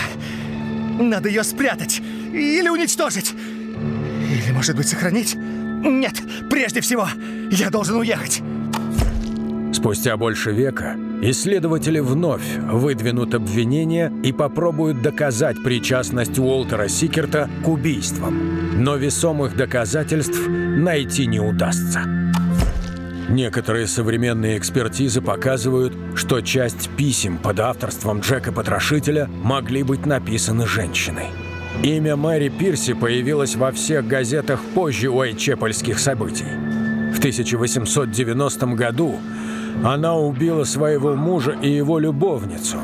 Надо 0.99 1.29
ее 1.29 1.45
спрятать. 1.45 2.01
Или 2.33 2.69
уничтожить. 2.69 3.33
Или, 3.33 4.53
может 4.53 4.77
быть, 4.77 4.89
сохранить? 4.89 5.35
Нет, 5.35 6.15
прежде 6.49 6.81
всего, 6.81 7.09
я 7.51 7.71
должен 7.71 7.97
уехать. 7.97 8.43
Спустя 9.87 10.17
больше 10.17 10.51
века 10.51 10.97
исследователи 11.23 12.01
вновь 12.01 12.57
выдвинут 12.57 13.37
обвинения 13.37 14.13
и 14.25 14.33
попробуют 14.33 15.01
доказать 15.01 15.63
причастность 15.63 16.41
Уолтера 16.41 16.89
Сикерта 16.89 17.49
к 17.63 17.69
убийствам. 17.69 18.83
Но 18.83 18.97
весомых 18.97 19.55
доказательств 19.57 20.41
найти 20.49 21.29
не 21.29 21.39
удастся. 21.39 22.01
Некоторые 23.29 23.87
современные 23.87 24.59
экспертизы 24.59 25.21
показывают, 25.21 25.97
что 26.17 26.41
часть 26.41 26.91
писем 26.97 27.39
под 27.39 27.61
авторством 27.61 28.19
Джека 28.19 28.51
Потрошителя 28.51 29.29
могли 29.29 29.85
быть 29.85 30.05
написаны 30.05 30.67
женщиной. 30.67 31.27
Имя 31.85 32.17
Мэри 32.17 32.49
Пирси 32.49 32.95
появилось 32.95 33.55
во 33.55 33.71
всех 33.71 34.09
газетах 34.09 34.61
позже 34.75 35.11
уайчепельских 35.11 36.01
событий. 36.01 36.66
В 37.17 37.19
1890 37.19 38.67
году 38.75 39.19
она 39.83 40.15
убила 40.15 40.65
своего 40.65 41.15
мужа 41.15 41.57
и 41.63 41.71
его 41.71 41.99
любовницу, 41.99 42.77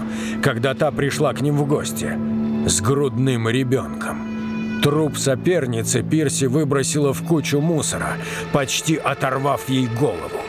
когда 0.43 0.73
та 0.73 0.91
пришла 0.91 1.35
к 1.35 1.43
ним 1.43 1.59
в 1.59 1.67
гости, 1.67 2.19
с 2.67 2.81
грудным 2.81 3.51
ребенком. 3.51 4.81
Труп 4.83 5.19
соперницы 5.19 6.03
Пирси 6.03 6.47
выбросила 6.47 7.13
в 7.13 7.23
кучу 7.25 7.61
мусора, 7.61 8.17
почти 8.55 8.97
оторвав 8.97 9.69
ей 9.69 9.87
голову. 9.87 10.41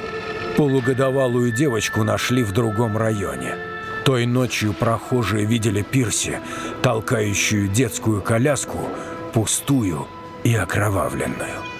Полугодовалую 0.56 1.52
девочку 1.52 2.04
нашли 2.04 2.42
в 2.44 2.54
другом 2.54 2.96
районе. 2.96 3.56
Той 4.06 4.25
ночью 4.25 4.74
прохожие 4.74 5.46
видели 5.46 5.82
Пирси, 5.82 6.40
толкающую 6.82 7.68
детскую 7.68 8.22
коляску, 8.22 8.80
пустую 9.34 10.08
и 10.46 10.56
окровавленную. 10.56 11.73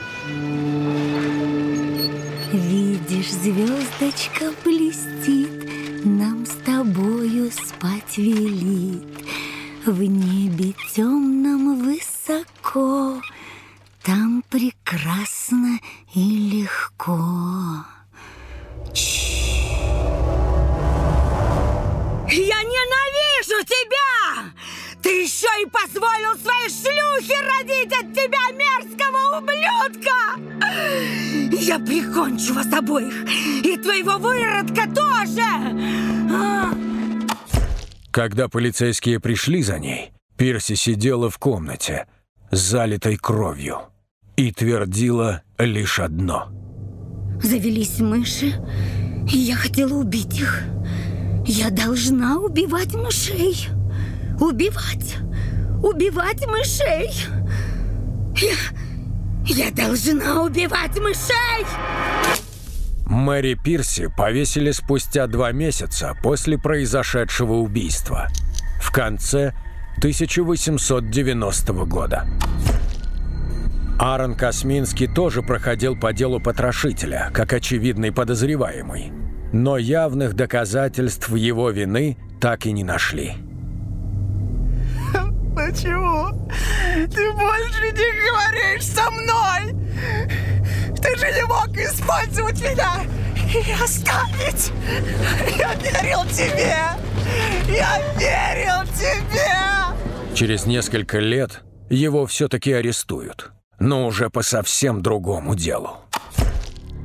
Видишь, 2.54 3.32
звездочка 3.32 4.54
блестит, 4.64 6.06
Нам 6.06 6.46
с 6.46 6.52
тобою 6.64 7.52
спать 7.52 8.16
велит. 8.16 9.26
В 9.88 10.04
небе 10.04 10.76
темном 10.94 11.84
высоко, 11.84 13.20
Там 14.04 14.44
прекрасно 14.52 15.80
и 16.14 16.62
легко. 16.62 17.86
Я 22.30 22.62
ненавижу 22.62 23.64
тебя! 23.66 24.54
Ты 25.02 25.24
еще 25.24 25.50
и 25.60 25.66
позволил 25.66 26.38
своей 26.38 26.70
шлюхе 26.70 27.42
родить 27.42 27.94
от 27.94 28.14
тебя 28.14 28.52
мерзкого 28.52 29.40
ублюдка! 29.40 30.38
Я 31.65 31.79
прикончу 31.79 32.53
вас 32.53 32.67
обоих! 32.74 33.13
И 33.63 33.77
твоего 33.77 34.17
выродка 34.17 34.84
тоже! 34.93 35.41
А! 36.29 36.74
Когда 38.12 38.50
полицейские 38.50 39.22
пришли 39.22 39.63
за 39.63 39.79
ней, 39.79 40.12
Пирси 40.36 40.75
сидела 40.75 41.29
в 41.29 41.38
комнате, 41.38 42.08
залитой 42.51 43.15
кровью, 43.15 43.77
и 44.36 44.51
твердила 44.51 45.43
лишь 45.58 46.00
одно. 46.00 46.50
Завелись 47.41 48.00
мыши, 48.01 48.53
и 49.32 49.38
я 49.38 49.55
хотела 49.55 49.93
убить 49.93 50.38
их. 50.38 50.63
Я 51.48 51.70
должна 51.70 52.39
убивать 52.39 52.93
мышей. 52.93 53.70
Убивать. 54.38 55.15
Убивать 55.82 56.46
мышей. 56.46 57.10
Я... 58.36 58.55
Я 59.46 59.72
должна 59.72 60.42
убивать 60.42 60.98
мышей! 61.00 61.66
Мэри 63.06 63.56
Пирси 63.56 64.08
повесили 64.08 64.72
спустя 64.72 65.28
два 65.28 65.52
месяца 65.52 66.16
после 66.24 66.58
произошедшего 66.58 67.54
убийства. 67.54 68.30
В 68.80 68.92
конце 68.92 69.54
1890 69.98 71.74
года. 71.86 72.26
Аарон 74.00 74.36
Косминский 74.36 75.08
тоже 75.08 75.42
проходил 75.42 75.98
по 75.98 76.14
делу 76.14 76.40
потрошителя, 76.40 77.30
как 77.34 77.54
очевидный 77.54 78.12
подозреваемый. 78.12 79.12
Но 79.52 79.78
явных 79.78 80.34
доказательств 80.34 81.30
его 81.30 81.70
вины 81.70 82.17
так 82.39 82.65
и 82.65 82.72
не 82.72 82.84
нашли. 82.84 83.34
Почему 85.56 86.32
ты 87.13 87.32
больше 87.34 87.92
не 87.92 88.28
говоришь 88.28 88.86
со 88.86 89.10
мной? 89.12 89.76
Ты 91.00 91.16
же 91.16 91.32
не 91.32 91.46
мог 91.46 91.70
использовать 91.78 92.60
меня 92.60 93.02
и 93.54 93.72
оставить. 93.72 94.72
Я 95.56 95.76
верил 95.76 96.26
тебе. 96.32 96.76
Я 97.68 98.02
верил 98.18 98.92
тебе. 98.96 100.36
Через 100.36 100.66
несколько 100.66 101.20
лет 101.20 101.62
его 101.88 102.26
все-таки 102.26 102.74
арестуют, 102.74 103.52
но 103.80 104.08
уже 104.08 104.32
по 104.32 104.42
совсем 104.42 105.04
другому 105.04 105.54
делу. 105.54 106.00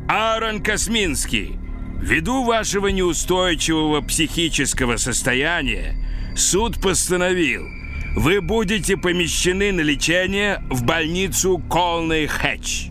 Аарон 0.08 0.62
Косминский, 0.62 1.58
ввиду 2.00 2.44
вашего 2.44 2.86
неустойчивого 2.86 4.00
психического 4.00 4.96
состояния, 4.96 5.96
суд 6.34 6.80
постановил– 6.80 7.68
вы 8.18 8.40
будете 8.40 8.96
помещены 8.96 9.70
на 9.70 9.80
лечение 9.80 10.60
в 10.70 10.82
больницу 10.82 11.62
Колный 11.70 12.26
Хэтч. 12.26 12.88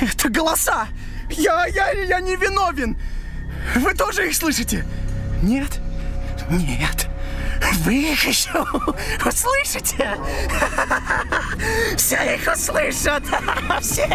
Это 0.00 0.28
голоса! 0.28 0.86
Я, 1.30 1.66
я, 1.66 1.90
я 1.90 2.20
не 2.20 2.36
виновен! 2.36 2.96
Вы 3.74 3.92
тоже 3.92 4.28
их 4.28 4.36
слышите? 4.36 4.86
Нет? 5.42 5.80
Нет. 6.48 7.08
Вы 7.84 8.12
их 8.12 8.24
еще 8.24 8.64
услышите? 9.26 10.16
Все 11.96 12.36
их 12.36 12.46
услышат! 12.52 13.24
Все! 13.80 14.08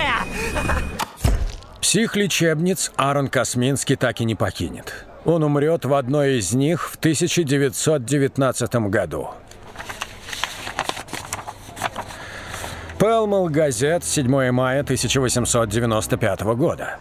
Психлечебниц 1.82 2.94
Аарон 2.96 3.28
Косминский 3.28 3.98
так 3.98 4.22
и 4.22 4.26
не 4.26 4.36
покинет. 4.36 5.06
Он 5.26 5.44
умрет 5.44 5.84
в 5.84 5.94
одной 5.94 6.38
из 6.38 6.54
них 6.54 6.90
в 6.90 6.96
1919 6.96 8.76
году. 8.90 9.30
Пелмал 13.06 13.50
газет, 13.50 14.04
7 14.04 14.50
мая 14.50 14.82
1895 14.82 16.42
года. 16.56 16.96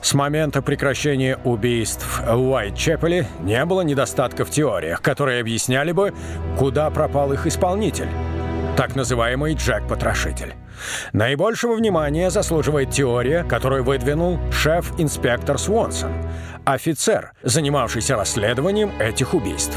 С 0.00 0.14
момента 0.14 0.62
прекращения 0.62 1.36
убийств 1.42 2.20
в 2.24 2.52
Уайт-Чепеле 2.52 3.26
не 3.40 3.64
было 3.64 3.80
недостатков 3.80 4.50
в 4.50 4.52
теориях, 4.52 5.02
которые 5.02 5.40
объясняли 5.40 5.90
бы, 5.90 6.14
куда 6.56 6.88
пропал 6.90 7.32
их 7.32 7.48
исполнитель, 7.48 8.06
так 8.76 8.94
называемый 8.94 9.54
Джек-потрошитель. 9.54 10.54
Наибольшего 11.12 11.74
внимания 11.74 12.30
заслуживает 12.30 12.92
теория, 12.92 13.42
которую 13.42 13.82
выдвинул 13.82 14.38
шеф-инспектор 14.52 15.58
Свонсон, 15.58 16.12
офицер, 16.64 17.32
занимавшийся 17.42 18.14
расследованием 18.14 18.92
этих 19.00 19.34
убийств. 19.34 19.76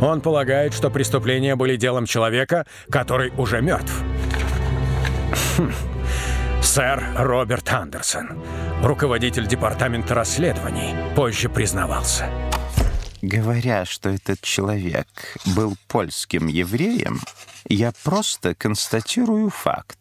Он 0.00 0.20
полагает, 0.20 0.72
что 0.74 0.90
преступления 0.90 1.56
были 1.56 1.74
делом 1.74 2.06
человека, 2.06 2.66
который 2.88 3.32
уже 3.36 3.60
мертв. 3.60 4.04
Сэр 6.62 7.04
Роберт 7.16 7.72
Андерсон, 7.72 8.42
руководитель 8.82 9.46
департамента 9.46 10.14
расследований, 10.14 10.94
позже 11.14 11.48
признавался. 11.48 12.30
Говоря, 13.20 13.84
что 13.84 14.10
этот 14.10 14.40
человек 14.40 15.06
был 15.54 15.76
польским 15.88 16.46
евреем, 16.46 17.20
я 17.68 17.92
просто 18.04 18.54
констатирую 18.54 19.50
факт. 19.50 19.98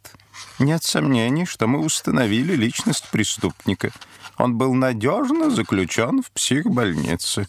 Нет 0.59 0.83
сомнений, 0.83 1.45
что 1.45 1.67
мы 1.67 1.79
установили 1.79 2.55
личность 2.55 3.09
преступника. 3.11 3.91
Он 4.37 4.57
был 4.57 4.73
надежно 4.73 5.49
заключен 5.49 6.23
в 6.23 6.31
психбольнице. 6.31 7.47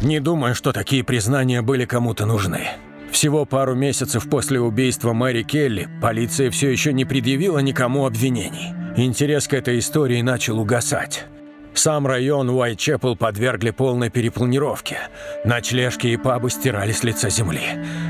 Не 0.00 0.20
думаю, 0.20 0.54
что 0.54 0.72
такие 0.72 1.04
признания 1.04 1.62
были 1.62 1.84
кому-то 1.84 2.26
нужны. 2.26 2.68
Всего 3.12 3.44
пару 3.44 3.74
месяцев 3.74 4.28
после 4.28 4.58
убийства 4.58 5.12
Мэри 5.12 5.42
Келли 5.42 5.86
полиция 6.00 6.50
все 6.50 6.70
еще 6.70 6.94
не 6.94 7.04
предъявила 7.04 7.58
никому 7.58 8.06
обвинений. 8.06 8.74
Интерес 8.96 9.46
к 9.46 9.52
этой 9.52 9.78
истории 9.78 10.22
начал 10.22 10.58
угасать. 10.58 11.26
Сам 11.74 12.06
район 12.06 12.48
Уайтчепл 12.48 13.14
подвергли 13.14 13.70
полной 13.70 14.08
перепланировке. 14.10 14.96
Ночлежки 15.44 16.06
и 16.08 16.16
пабы 16.16 16.50
стирали 16.50 16.92
с 16.92 17.04
лица 17.04 17.28
земли. 17.28 17.62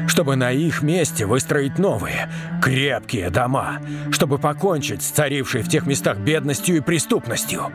Чтобы 0.07 0.37
на 0.37 0.53
их 0.53 0.83
месте 0.83 1.27
выстроить 1.27 1.79
новые, 1.79 2.31
крепкие 2.63 3.31
дома. 3.31 3.81
Чтобы 4.13 4.39
покончить 4.39 5.03
с 5.03 5.11
царившей 5.11 5.63
в 5.63 5.69
тех 5.69 5.85
местах 5.87 6.19
бедностью 6.19 6.77
и 6.77 6.81
преступностью. 6.81 7.73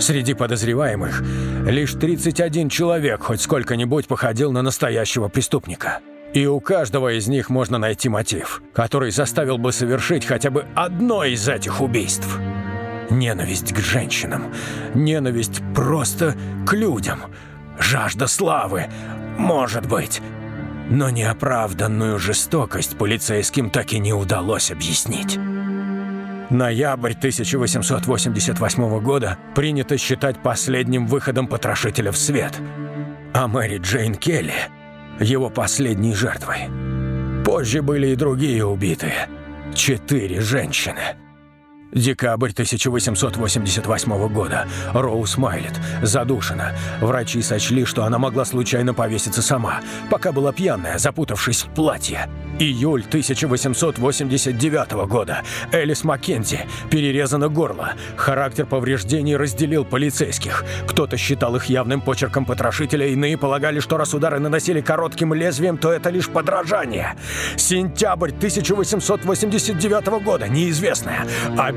Среди 0.00 0.32
подозреваемых 0.32 1.22
лишь 1.66 1.92
31 1.92 2.70
человек 2.70 3.22
хоть 3.22 3.42
сколько-нибудь 3.42 4.08
походил 4.08 4.50
на 4.50 4.62
настоящего 4.62 5.28
преступника. 5.28 6.00
И 6.34 6.46
у 6.46 6.58
каждого 6.58 7.16
из 7.16 7.28
них 7.28 7.48
можно 7.48 7.78
найти 7.78 8.08
мотив, 8.08 8.60
который 8.72 9.12
заставил 9.12 9.56
бы 9.56 9.70
совершить 9.70 10.26
хотя 10.26 10.50
бы 10.50 10.66
одно 10.74 11.24
из 11.24 11.48
этих 11.48 11.80
убийств. 11.80 12.28
Ненависть 13.08 13.72
к 13.72 13.78
женщинам. 13.78 14.52
Ненависть 14.94 15.62
просто 15.76 16.34
к 16.66 16.72
людям. 16.72 17.20
Жажда 17.78 18.26
славы. 18.26 18.86
Может 19.38 19.86
быть. 19.86 20.20
Но 20.90 21.08
неоправданную 21.08 22.18
жестокость 22.18 22.98
полицейским 22.98 23.70
так 23.70 23.92
и 23.92 24.00
не 24.00 24.12
удалось 24.12 24.72
объяснить. 24.72 25.38
Ноябрь 26.50 27.12
1888 27.12 29.00
года 29.00 29.38
принято 29.54 29.96
считать 29.96 30.42
последним 30.42 31.06
выходом 31.06 31.46
потрошителя 31.46 32.10
в 32.10 32.18
свет, 32.18 32.52
а 33.32 33.46
Мэри 33.46 33.78
Джейн 33.78 34.16
Келли– 34.16 34.54
его 35.20 35.50
последней 35.50 36.14
жертвой. 36.14 36.70
Позже 37.44 37.82
были 37.82 38.08
и 38.08 38.16
другие 38.16 38.64
убитые. 38.64 39.28
Четыре 39.74 40.40
женщины– 40.40 41.16
Декабрь 41.94 42.50
1888 42.50 44.28
года. 44.28 44.66
Роуз 44.92 45.36
Майлет. 45.36 45.72
Задушена. 46.02 46.72
Врачи 47.00 47.40
сочли, 47.40 47.84
что 47.84 48.04
она 48.04 48.18
могла 48.18 48.44
случайно 48.44 48.94
повеситься 48.94 49.42
сама, 49.42 49.80
пока 50.10 50.32
была 50.32 50.52
пьяная, 50.52 50.98
запутавшись 50.98 51.62
в 51.62 51.68
платье. 51.68 52.28
Июль 52.58 53.02
1889 53.06 54.92
года. 55.08 55.42
Элис 55.72 56.04
Маккензи. 56.04 56.66
Перерезано 56.90 57.48
горло. 57.48 57.94
Характер 58.16 58.66
повреждений 58.66 59.36
разделил 59.36 59.84
полицейских. 59.84 60.64
Кто-то 60.86 61.16
считал 61.16 61.56
их 61.56 61.66
явным 61.66 62.00
почерком 62.00 62.44
потрошителя, 62.44 63.06
иные 63.06 63.36
полагали, 63.36 63.80
что 63.80 63.96
раз 63.96 64.14
удары 64.14 64.38
наносили 64.38 64.80
коротким 64.80 65.34
лезвием, 65.34 65.78
то 65.78 65.92
это 65.92 66.10
лишь 66.10 66.28
подражание. 66.28 67.16
Сентябрь 67.56 68.30
1889 68.30 70.06
года. 70.24 70.48
Неизвестная. 70.48 71.26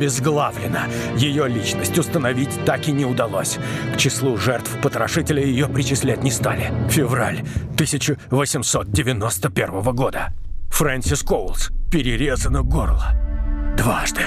Обезглавлена. 0.08 0.88
Ее 1.18 1.50
личность 1.50 2.00
установить 2.00 2.58
так 2.66 2.88
и 2.88 2.94
не 2.94 3.04
удалось. 3.04 3.60
К 3.94 3.98
числу 3.98 4.38
жертв 4.38 4.72
потрошителя 4.82 5.44
ее 5.44 5.68
причислять 5.68 6.24
не 6.24 6.32
стали. 6.32 6.72
Февраль 6.90 7.42
1891 7.74 9.82
года. 9.94 10.30
Фрэнсис 10.70 11.24
Коулс. 11.24 11.72
Перерезано 11.92 12.64
горло. 12.64 13.16
Дважды. 13.76 14.22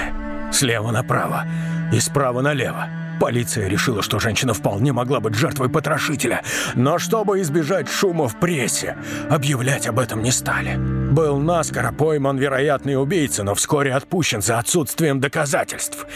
Слева 0.51 0.91
направо 0.91 1.47
и 1.91 1.99
справа 1.99 2.41
налево. 2.41 3.00
Полиция 3.21 3.67
решила, 3.67 4.01
что 4.01 4.19
женщина 4.19 4.55
вполне 4.55 4.93
могла 4.93 5.19
быть 5.19 5.35
жертвой 5.35 5.69
потрошителя, 5.69 6.41
но 6.73 6.97
чтобы 6.97 7.39
избежать 7.41 7.87
шума 7.87 8.27
в 8.27 8.39
прессе, 8.39 8.97
объявлять 9.29 9.85
об 9.85 9.99
этом 9.99 10.23
не 10.23 10.31
стали. 10.31 10.75
Был 10.75 11.37
наскоро 11.37 11.91
пойман 11.91 12.39
вероятный 12.39 12.99
убийца, 12.99 13.43
но 13.43 13.53
вскоре 13.53 13.93
отпущен 13.93 14.41
за 14.41 14.57
отсутствием 14.57 15.19
доказательств. 15.19 16.07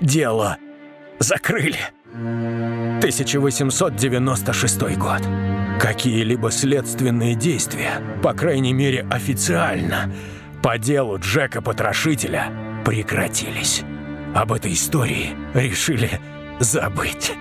Дело 0.00 0.56
закрыли. 1.18 1.80
1896 2.14 4.96
год. 4.96 5.20
Какие-либо 5.78 6.50
следственные 6.50 7.34
действия, 7.34 8.00
по 8.22 8.32
крайней 8.32 8.72
мере 8.72 9.06
официально, 9.10 10.10
по 10.62 10.78
делу 10.78 11.18
Джека-потрошителя 11.18 12.50
прекратились. 12.86 13.84
Об 14.34 14.50
этой 14.50 14.72
истории 14.72 15.36
решили 15.52 16.22
забыть. 16.60 17.32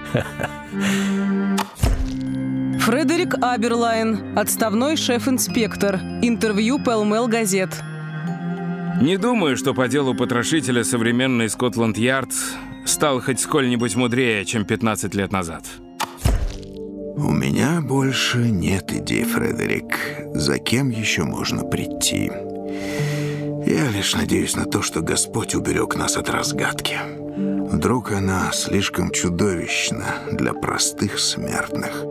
Фредерик 2.79 3.35
Аберлайн, 3.41 4.37
отставной 4.37 4.97
шеф-инспектор. 4.97 5.95
Интервью 6.21 6.83
Пелмел 6.83 7.27
газет. 7.27 7.69
Не 9.01 9.17
думаю, 9.17 9.57
что 9.57 9.73
по 9.73 9.87
делу 9.87 10.13
потрошителя 10.13 10.83
современный 10.83 11.49
Скотланд-Ярд 11.49 12.31
стал 12.85 13.21
хоть 13.21 13.39
сколь-нибудь 13.39 13.95
мудрее, 13.95 14.45
чем 14.45 14.65
15 14.65 15.15
лет 15.15 15.31
назад. 15.31 15.65
У 17.15 17.31
меня 17.31 17.79
больше 17.81 18.39
нет 18.39 18.91
идей, 18.91 19.23
Фредерик. 19.23 19.97
За 20.33 20.57
кем 20.57 20.89
еще 20.89 21.23
можно 21.23 21.63
прийти? 21.63 22.31
Я 23.65 23.89
лишь 23.91 24.13
надеюсь 24.15 24.55
на 24.55 24.65
то, 24.65 24.81
что 24.81 25.01
Господь 25.01 25.55
уберег 25.55 25.95
нас 25.95 26.17
от 26.17 26.29
разгадки. 26.29 26.97
Вдруг 27.73 28.11
она 28.11 28.51
слишком 28.53 29.09
чудовищна 29.09 30.05
для 30.31 30.53
простых 30.53 31.17
смертных. 31.17 32.03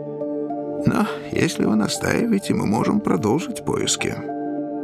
Но 0.85 1.07
если 1.31 1.63
вы 1.63 1.77
настаиваете, 1.77 2.53
мы 2.53 2.65
можем 2.65 2.99
продолжить 2.99 3.63
поиски. 3.63 4.13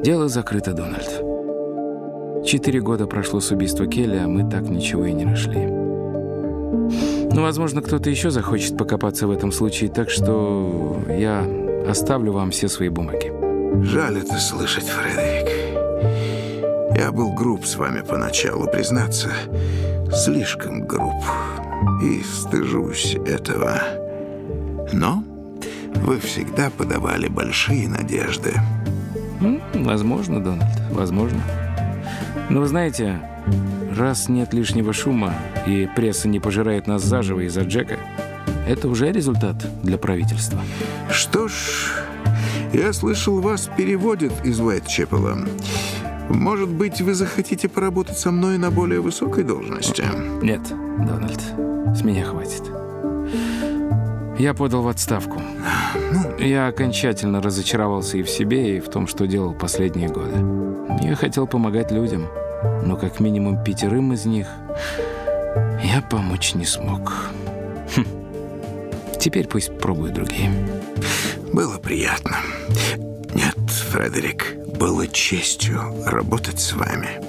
Дело 0.02 0.30
закрыто, 0.30 0.72
Дональд. 0.72 2.46
Четыре 2.46 2.80
года 2.80 3.08
прошло 3.08 3.42
с 3.42 3.52
убийства 3.52 3.88
Келли, 3.88 4.20
а 4.20 4.28
мы 4.30 4.50
так 4.50 4.62
ничего 4.62 5.06
и 5.06 5.12
не 5.12 5.26
нашли. 5.26 5.66
Ну, 5.66 7.42
возможно, 7.42 7.82
кто-то 7.82 8.10
еще 8.10 8.32
захочет 8.32 8.78
покопаться 8.78 9.28
в 9.28 9.32
этом 9.32 9.52
случае, 9.52 9.90
так 9.90 10.10
что 10.10 10.98
я 11.10 11.46
оставлю 11.90 12.32
вам 12.32 12.52
все 12.52 12.70
свои 12.70 12.88
бумаги. 12.88 13.34
Жаль 13.84 14.20
это 14.20 14.36
слышать, 14.36 14.86
Фредерик. 14.86 15.50
Я 16.96 17.12
был 17.12 17.34
груб 17.34 17.66
с 17.66 17.76
вами 17.76 18.02
поначалу, 18.02 18.66
признаться. 18.72 19.30
Слишком 20.14 20.86
груб. 20.86 21.14
И 22.02 22.24
стыжусь 22.24 23.16
этого. 23.26 23.82
Но 24.92 25.24
вы 25.96 26.20
всегда 26.20 26.70
подавали 26.70 27.28
большие 27.28 27.88
надежды. 27.88 28.54
Возможно, 29.74 30.44
Дональд, 30.44 30.80
возможно. 30.92 31.42
Но 32.50 32.62
вы 32.62 32.68
знаете, 32.68 33.20
раз 33.96 34.30
нет 34.30 34.54
лишнего 34.54 34.94
шума 34.94 35.34
и 35.68 35.88
пресса 35.96 36.28
не 36.28 36.40
пожирает 36.40 36.88
нас 36.88 37.04
заживо 37.04 37.42
из-за 37.42 37.62
Джека, 37.62 37.98
это 38.68 38.88
уже 38.88 39.12
результат 39.12 39.56
для 39.84 39.98
правительства. 39.98 40.60
Что 41.12 41.48
ж, 41.48 41.54
я 42.74 42.94
слышал, 42.94 43.40
вас 43.40 43.70
переводят 43.78 44.34
из 44.44 44.60
Уайтчепела. 44.60 45.40
Может 46.30 46.70
быть, 46.70 47.02
вы 47.02 47.14
захотите 47.14 47.68
поработать 47.68 48.18
со 48.18 48.32
мной 48.32 48.58
на 48.58 48.72
более 48.72 49.02
высокой 49.02 49.44
должности? 49.44 50.04
Нет, 50.44 50.62
Дональд, 50.98 51.42
с 51.96 52.04
меня 52.04 52.24
хватит. 52.26 52.64
Я 54.40 54.54
подал 54.54 54.84
в 54.84 54.88
отставку. 54.88 55.42
Я 56.40 56.68
окончательно 56.68 57.42
разочаровался 57.42 58.18
и 58.18 58.24
в 58.24 58.30
себе, 58.30 58.78
и 58.78 58.80
в 58.80 58.88
том, 58.88 59.08
что 59.08 59.28
делал 59.28 59.54
последние 59.54 60.08
годы. 60.08 60.38
Я 61.02 61.16
хотел 61.16 61.46
помогать 61.46 61.92
людям, 61.92 62.28
но 62.86 62.96
как 62.96 63.20
минимум 63.20 63.64
пятерым 63.64 64.14
из 64.14 64.26
них 64.26 64.48
я 65.84 66.02
помочь 66.02 66.56
не 66.56 66.66
смог. 66.66 67.12
Хм. 67.96 68.06
Теперь 69.20 69.48
пусть 69.48 69.78
пробуют 69.78 70.14
другие. 70.14 70.52
Было 71.52 71.78
приятно. 71.78 72.38
Нет, 73.34 73.58
Фредерик, 73.92 74.56
было 74.80 75.06
честью 75.08 75.82
работать 76.06 76.60
с 76.62 76.72
вами. 76.72 77.20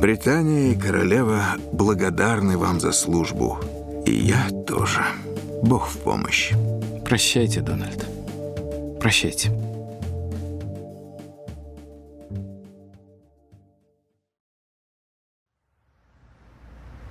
Британия 0.00 0.72
и 0.72 0.74
королева 0.74 1.42
благодарны 1.72 2.56
вам 2.56 2.80
за 2.80 2.92
службу. 2.92 3.60
И 4.06 4.12
я 4.12 4.48
тоже. 4.66 5.02
Бог 5.62 5.88
в 5.88 5.98
помощь. 5.98 6.52
Прощайте, 7.04 7.60
Дональд. 7.60 8.06
Прощайте. 8.98 9.50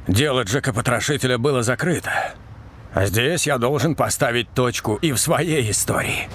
Дело 0.07 0.41
Джека-потрошителя 0.43 1.37
было 1.37 1.61
закрыто. 1.61 2.11
А 2.93 3.05
здесь 3.05 3.45
я 3.45 3.59
должен 3.59 3.95
поставить 3.95 4.49
точку 4.51 4.95
и 4.95 5.11
в 5.11 5.19
своей 5.19 5.69
истории. 5.69 6.27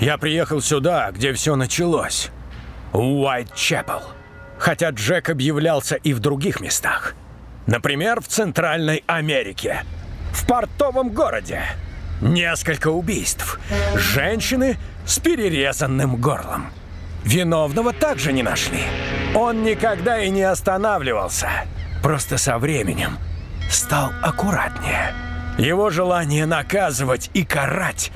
Я 0.00 0.18
приехал 0.18 0.60
сюда, 0.60 1.12
где 1.12 1.32
все 1.34 1.54
началось. 1.54 2.30
Уайт-Чепел. 2.94 4.02
Хотя 4.58 4.90
Джек 4.90 5.28
объявлялся 5.28 5.96
и 5.96 6.14
в 6.14 6.20
других 6.20 6.60
местах. 6.60 7.14
Например, 7.66 8.20
в 8.20 8.28
Центральной 8.28 9.02
Америке. 9.06 9.82
В 10.32 10.46
портовом 10.46 11.10
городе. 11.10 11.62
Несколько 12.20 12.88
убийств. 12.88 13.58
Женщины 13.96 14.76
с 15.04 15.18
перерезанным 15.18 16.16
горлом. 16.16 16.70
Виновного 17.24 17.92
также 17.92 18.32
не 18.32 18.42
нашли. 18.42 18.80
Он 19.34 19.62
никогда 19.62 20.20
и 20.20 20.30
не 20.30 20.42
останавливался. 20.42 21.48
Просто 22.02 22.38
со 22.38 22.58
временем 22.58 23.18
стал 23.70 24.12
аккуратнее. 24.22 25.12
Его 25.58 25.90
желание 25.90 26.46
наказывать 26.46 27.30
и 27.34 27.44
карать 27.44 28.12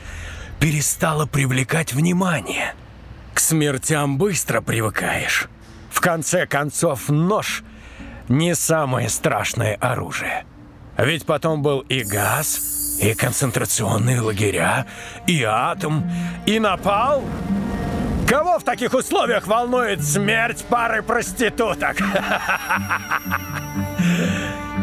перестало 0.60 1.26
привлекать 1.26 1.92
внимание. 1.92 2.74
К 3.38 3.40
смертям 3.40 4.18
быстро 4.18 4.60
привыкаешь. 4.60 5.46
В 5.90 6.00
конце 6.00 6.44
концов, 6.44 7.08
нож– 7.08 7.62
не 8.28 8.56
самое 8.56 9.08
страшное 9.08 9.76
оружие. 9.76 10.44
Ведь 10.96 11.24
потом 11.24 11.62
был 11.62 11.78
и 11.82 12.02
газ, 12.02 12.98
и 13.00 13.14
концентрационные 13.14 14.20
лагеря, 14.22 14.88
и 15.28 15.44
атом, 15.44 16.10
и 16.46 16.58
напал. 16.58 17.22
Кого 18.28 18.58
в 18.58 18.64
таких 18.64 18.92
условиях 18.92 19.46
волнует 19.46 20.02
смерть 20.02 20.64
пары 20.68 21.04
проституток? 21.04 21.96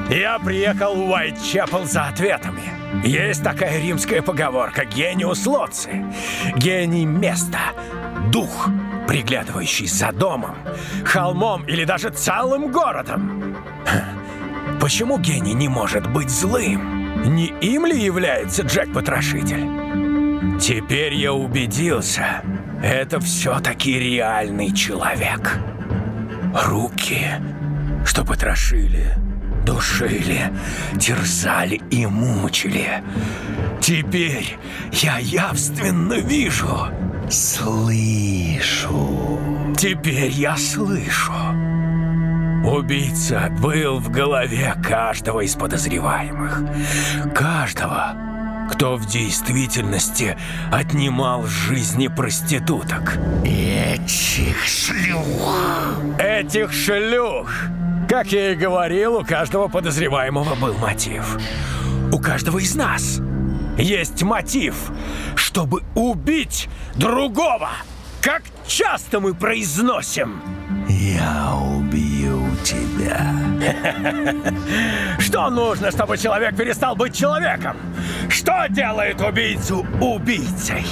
Я 0.10 0.40
приехал 0.40 0.96
в 0.96 1.10
Уайтчепл 1.10 1.84
за 1.84 2.06
ответами. 2.06 2.64
Есть 3.04 3.44
такая 3.44 3.82
римская 3.82 4.22
поговорка 4.22 4.86
«гениус 4.86 5.46
лоци». 5.46 6.06
Гений 6.56 7.06
места, 7.06 7.74
дух, 8.32 8.70
приглядывающий 9.08 9.88
за 9.88 10.12
домом, 10.12 10.56
холмом 11.06 11.64
или 11.66 11.86
даже 11.86 12.10
целым 12.10 12.72
городом. 12.72 13.56
Почему 14.80 15.18
гений 15.18 15.54
не 15.54 15.68
может 15.68 16.12
быть 16.12 16.30
злым? 16.30 17.34
Не 17.36 17.48
им 17.62 17.86
ли 17.86 18.00
является 18.00 18.64
Джек-потрошитель? 18.64 20.60
Теперь 20.60 21.14
я 21.16 21.34
убедился, 21.34 22.42
это 22.84 23.20
все-таки 23.20 23.98
реальный 24.00 24.74
человек. 24.74 25.60
Руки, 26.54 27.26
что 28.06 28.24
потрошили, 28.24 29.16
душили, 29.66 30.52
терзали 31.00 31.82
и 31.90 32.06
мучили. 32.06 33.04
Теперь 33.82 34.58
я 34.92 35.18
явственно 35.18 36.14
вижу, 36.14 36.88
слышу. 37.30 39.40
Теперь 39.78 40.32
я 40.32 40.58
слышу. 40.58 41.34
Убийца 42.64 43.50
был 43.62 44.00
в 44.00 44.10
голове 44.10 44.74
каждого 44.84 45.42
из 45.42 45.56
подозреваемых. 45.56 46.64
Каждого, 47.34 48.16
кто 48.72 48.96
в 48.96 49.06
действительности 49.06 50.36
отнимал 50.72 51.46
жизни 51.46 52.08
проституток. 52.08 53.18
Этих 53.44 54.66
шлюх. 54.66 55.56
Этих 56.18 56.74
шлюх. 56.74 57.52
Как 58.10 58.32
я 58.32 58.54
и 58.54 58.56
говорил, 58.56 59.18
у 59.18 59.26
каждого 59.26 59.68
подозреваемого 59.68 60.56
был 60.56 60.74
мотив. 60.76 61.38
У 62.12 62.20
каждого 62.20 62.60
из 62.60 62.76
нас 62.76 63.20
есть 63.78 64.24
мотив, 64.24 64.76
чтобы 65.36 65.82
убить 65.96 66.70
другого. 66.96 67.70
Как 68.22 68.44
часто 68.68 69.20
мы 69.20 69.34
произносим 69.34 70.42
«Я 70.90 71.56
убью 71.56 72.44
тебя». 72.64 73.36
Что 75.20 75.50
нужно, 75.50 75.92
чтобы 75.92 76.18
человек 76.18 76.56
перестал 76.56 76.96
быть 76.96 77.16
человеком? 77.16 77.78
Что 78.30 78.66
делает 78.70 79.22
убийцу 79.22 79.86
убийцей? 80.02 80.86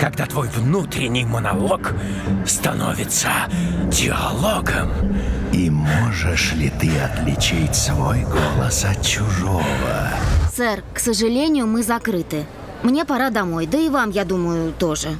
Когда 0.00 0.26
твой 0.26 0.48
внутренний 0.48 1.24
монолог 1.24 1.94
становится 2.46 3.30
диалогом. 3.90 4.90
И 5.52 5.70
можешь 5.70 6.52
ли 6.52 6.70
ты 6.70 6.90
отличить 6.98 7.74
свой 7.74 8.22
голос 8.24 8.84
от 8.84 9.04
чужого? 9.04 10.10
Сэр, 10.58 10.82
к 10.92 10.98
сожалению, 10.98 11.68
мы 11.68 11.84
закрыты. 11.84 12.44
Мне 12.82 13.04
пора 13.04 13.30
домой, 13.30 13.66
да 13.66 13.78
и 13.78 13.88
вам, 13.88 14.10
я 14.10 14.24
думаю, 14.24 14.72
тоже. 14.72 15.10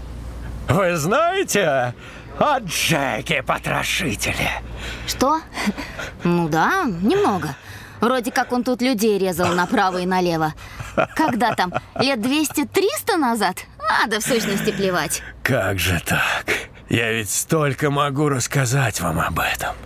Вы 0.68 0.96
знаете 0.96 1.94
о 2.40 2.58
Джеке-потрошителе? 2.58 4.50
Что? 5.06 5.38
Ну 6.24 6.48
да, 6.48 6.86
немного. 6.86 7.54
Вроде 8.00 8.32
как 8.32 8.50
он 8.52 8.64
тут 8.64 8.82
людей 8.82 9.16
резал 9.16 9.54
направо 9.54 9.98
и 9.98 10.06
налево. 10.06 10.54
Когда 11.14 11.54
там, 11.54 11.72
лет 12.00 12.18
200-300 12.18 13.16
назад? 13.16 13.58
А, 13.78 14.08
да 14.08 14.18
в 14.18 14.22
сущности 14.24 14.72
плевать. 14.72 15.22
Как 15.44 15.78
же 15.78 16.02
так? 16.04 16.46
Я 16.88 17.12
ведь 17.12 17.30
столько 17.30 17.92
могу 17.92 18.28
рассказать 18.28 19.00
вам 19.00 19.20
об 19.20 19.38
этом. 19.38 19.76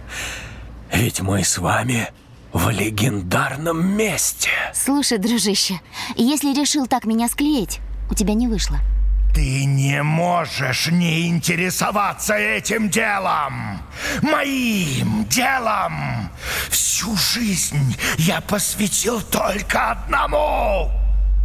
Ведь 0.90 1.20
мы 1.20 1.44
с 1.44 1.58
вами 1.58 2.08
в 2.52 2.68
легендарном 2.70 3.96
месте. 3.96 4.50
Слушай, 4.74 5.18
дружище, 5.18 5.80
если 6.16 6.54
решил 6.54 6.86
так 6.86 7.04
меня 7.04 7.28
склеить, 7.28 7.80
у 8.10 8.14
тебя 8.14 8.34
не 8.34 8.46
вышло. 8.46 8.78
Ты 9.34 9.64
не 9.64 10.02
можешь 10.02 10.88
не 10.88 11.28
интересоваться 11.28 12.34
этим 12.34 12.90
делом! 12.90 13.80
Моим 14.20 15.24
делом! 15.24 16.28
Всю 16.68 17.16
жизнь 17.16 17.96
я 18.18 18.42
посвятил 18.42 19.22
только 19.22 19.92
одному! 19.92 20.90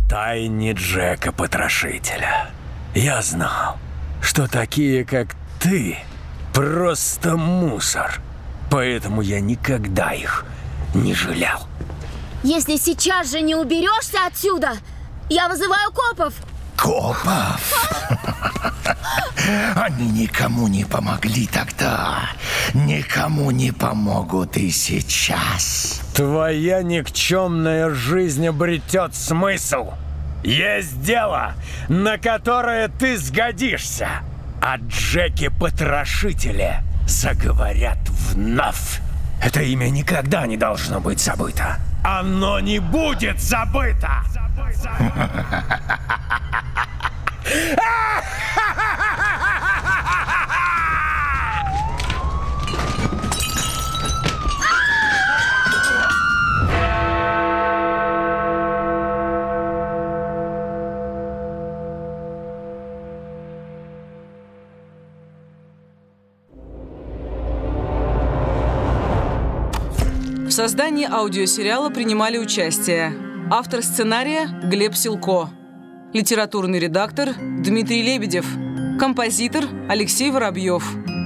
Тайне 0.10 0.74
Джека-потрошителя. 0.74 2.50
Я 2.94 3.22
знал, 3.22 3.78
что 4.22 4.48
такие, 4.48 5.06
как 5.06 5.36
ты, 5.60 5.98
просто 6.54 7.38
мусор. 7.38 8.20
Поэтому 8.70 9.22
я 9.22 9.40
никогда 9.40 10.12
их 10.12 10.46
не 10.46 10.57
жалел. 11.14 11.68
Если 12.44 12.78
сейчас 12.78 13.32
же 13.32 13.42
не 13.42 13.56
уберешься 13.56 14.20
отсюда, 14.26 14.74
я 15.30 15.50
вызываю 15.50 15.92
копов. 15.92 16.34
Копов? 16.76 17.74
Они 19.76 20.10
никому 20.10 20.68
не 20.68 20.86
помогли 20.86 21.48
тогда. 21.48 22.30
Никому 22.74 23.52
не 23.52 23.72
помогут 23.72 24.58
и 24.58 24.70
сейчас. 24.70 26.02
Твоя 26.14 26.84
никчемная 26.84 27.90
жизнь 27.90 28.46
обретет 28.48 29.16
смысл. 29.16 29.94
Есть 30.44 31.02
дело, 31.02 31.54
на 31.88 32.18
которое 32.18 32.90
ты 32.90 33.18
сгодишься. 33.18 34.10
О 34.62 34.76
Джеке-потрошителе 34.78 36.84
заговорят 37.08 37.98
вновь. 38.10 39.00
Это 39.42 39.62
имя 39.62 39.90
никогда 39.90 40.46
не 40.48 40.58
должно 40.58 41.00
быть 41.00 41.20
забыто. 41.20 41.80
Оно 42.04 42.60
не 42.60 42.80
будет 42.80 43.40
забыто! 43.42 44.10
В 44.56 44.72
создании 70.68 71.08
аудиосериала 71.10 71.90
принимали 71.90 72.38
участие 72.38 73.16
автор 73.50 73.82
сценария 73.82 74.50
Глеб 74.66 74.96
Силко, 74.96 75.50
литературный 76.12 76.78
редактор 76.78 77.30
Дмитрий 77.36 78.04
Лебедев, 78.04 78.46
композитор 79.00 79.64
Алексей 79.88 80.30
Воробьев, 80.30 80.84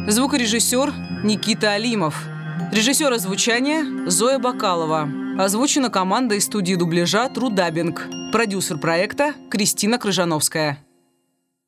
звукорежиссер 0.07 0.93
Никита 1.23 1.71
Алимов, 1.71 2.23
режиссер 2.71 3.11
озвучания 3.11 4.07
Зоя 4.07 4.37
Бакалова. 4.37 5.09
Озвучена 5.39 5.89
команда 5.89 6.35
из 6.35 6.45
студии 6.45 6.75
дубляжа 6.75 7.27
Трудабинг, 7.27 8.07
продюсер 8.31 8.77
проекта 8.77 9.33
Кристина 9.49 9.97
Крыжановская. 9.97 10.77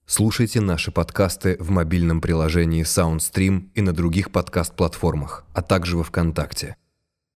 Слушайте 0.06 0.62
наши 0.62 0.92
подкасты 0.92 1.58
в 1.60 1.72
мобильном 1.72 2.22
приложении 2.22 2.84
SoundStream 2.84 3.70
и 3.74 3.82
на 3.82 3.94
других 3.94 4.32
подкаст-платформах, 4.32 5.44
а 5.56 5.64
также 5.64 5.98
во 5.98 6.04
ВКонтакте. 6.04 6.76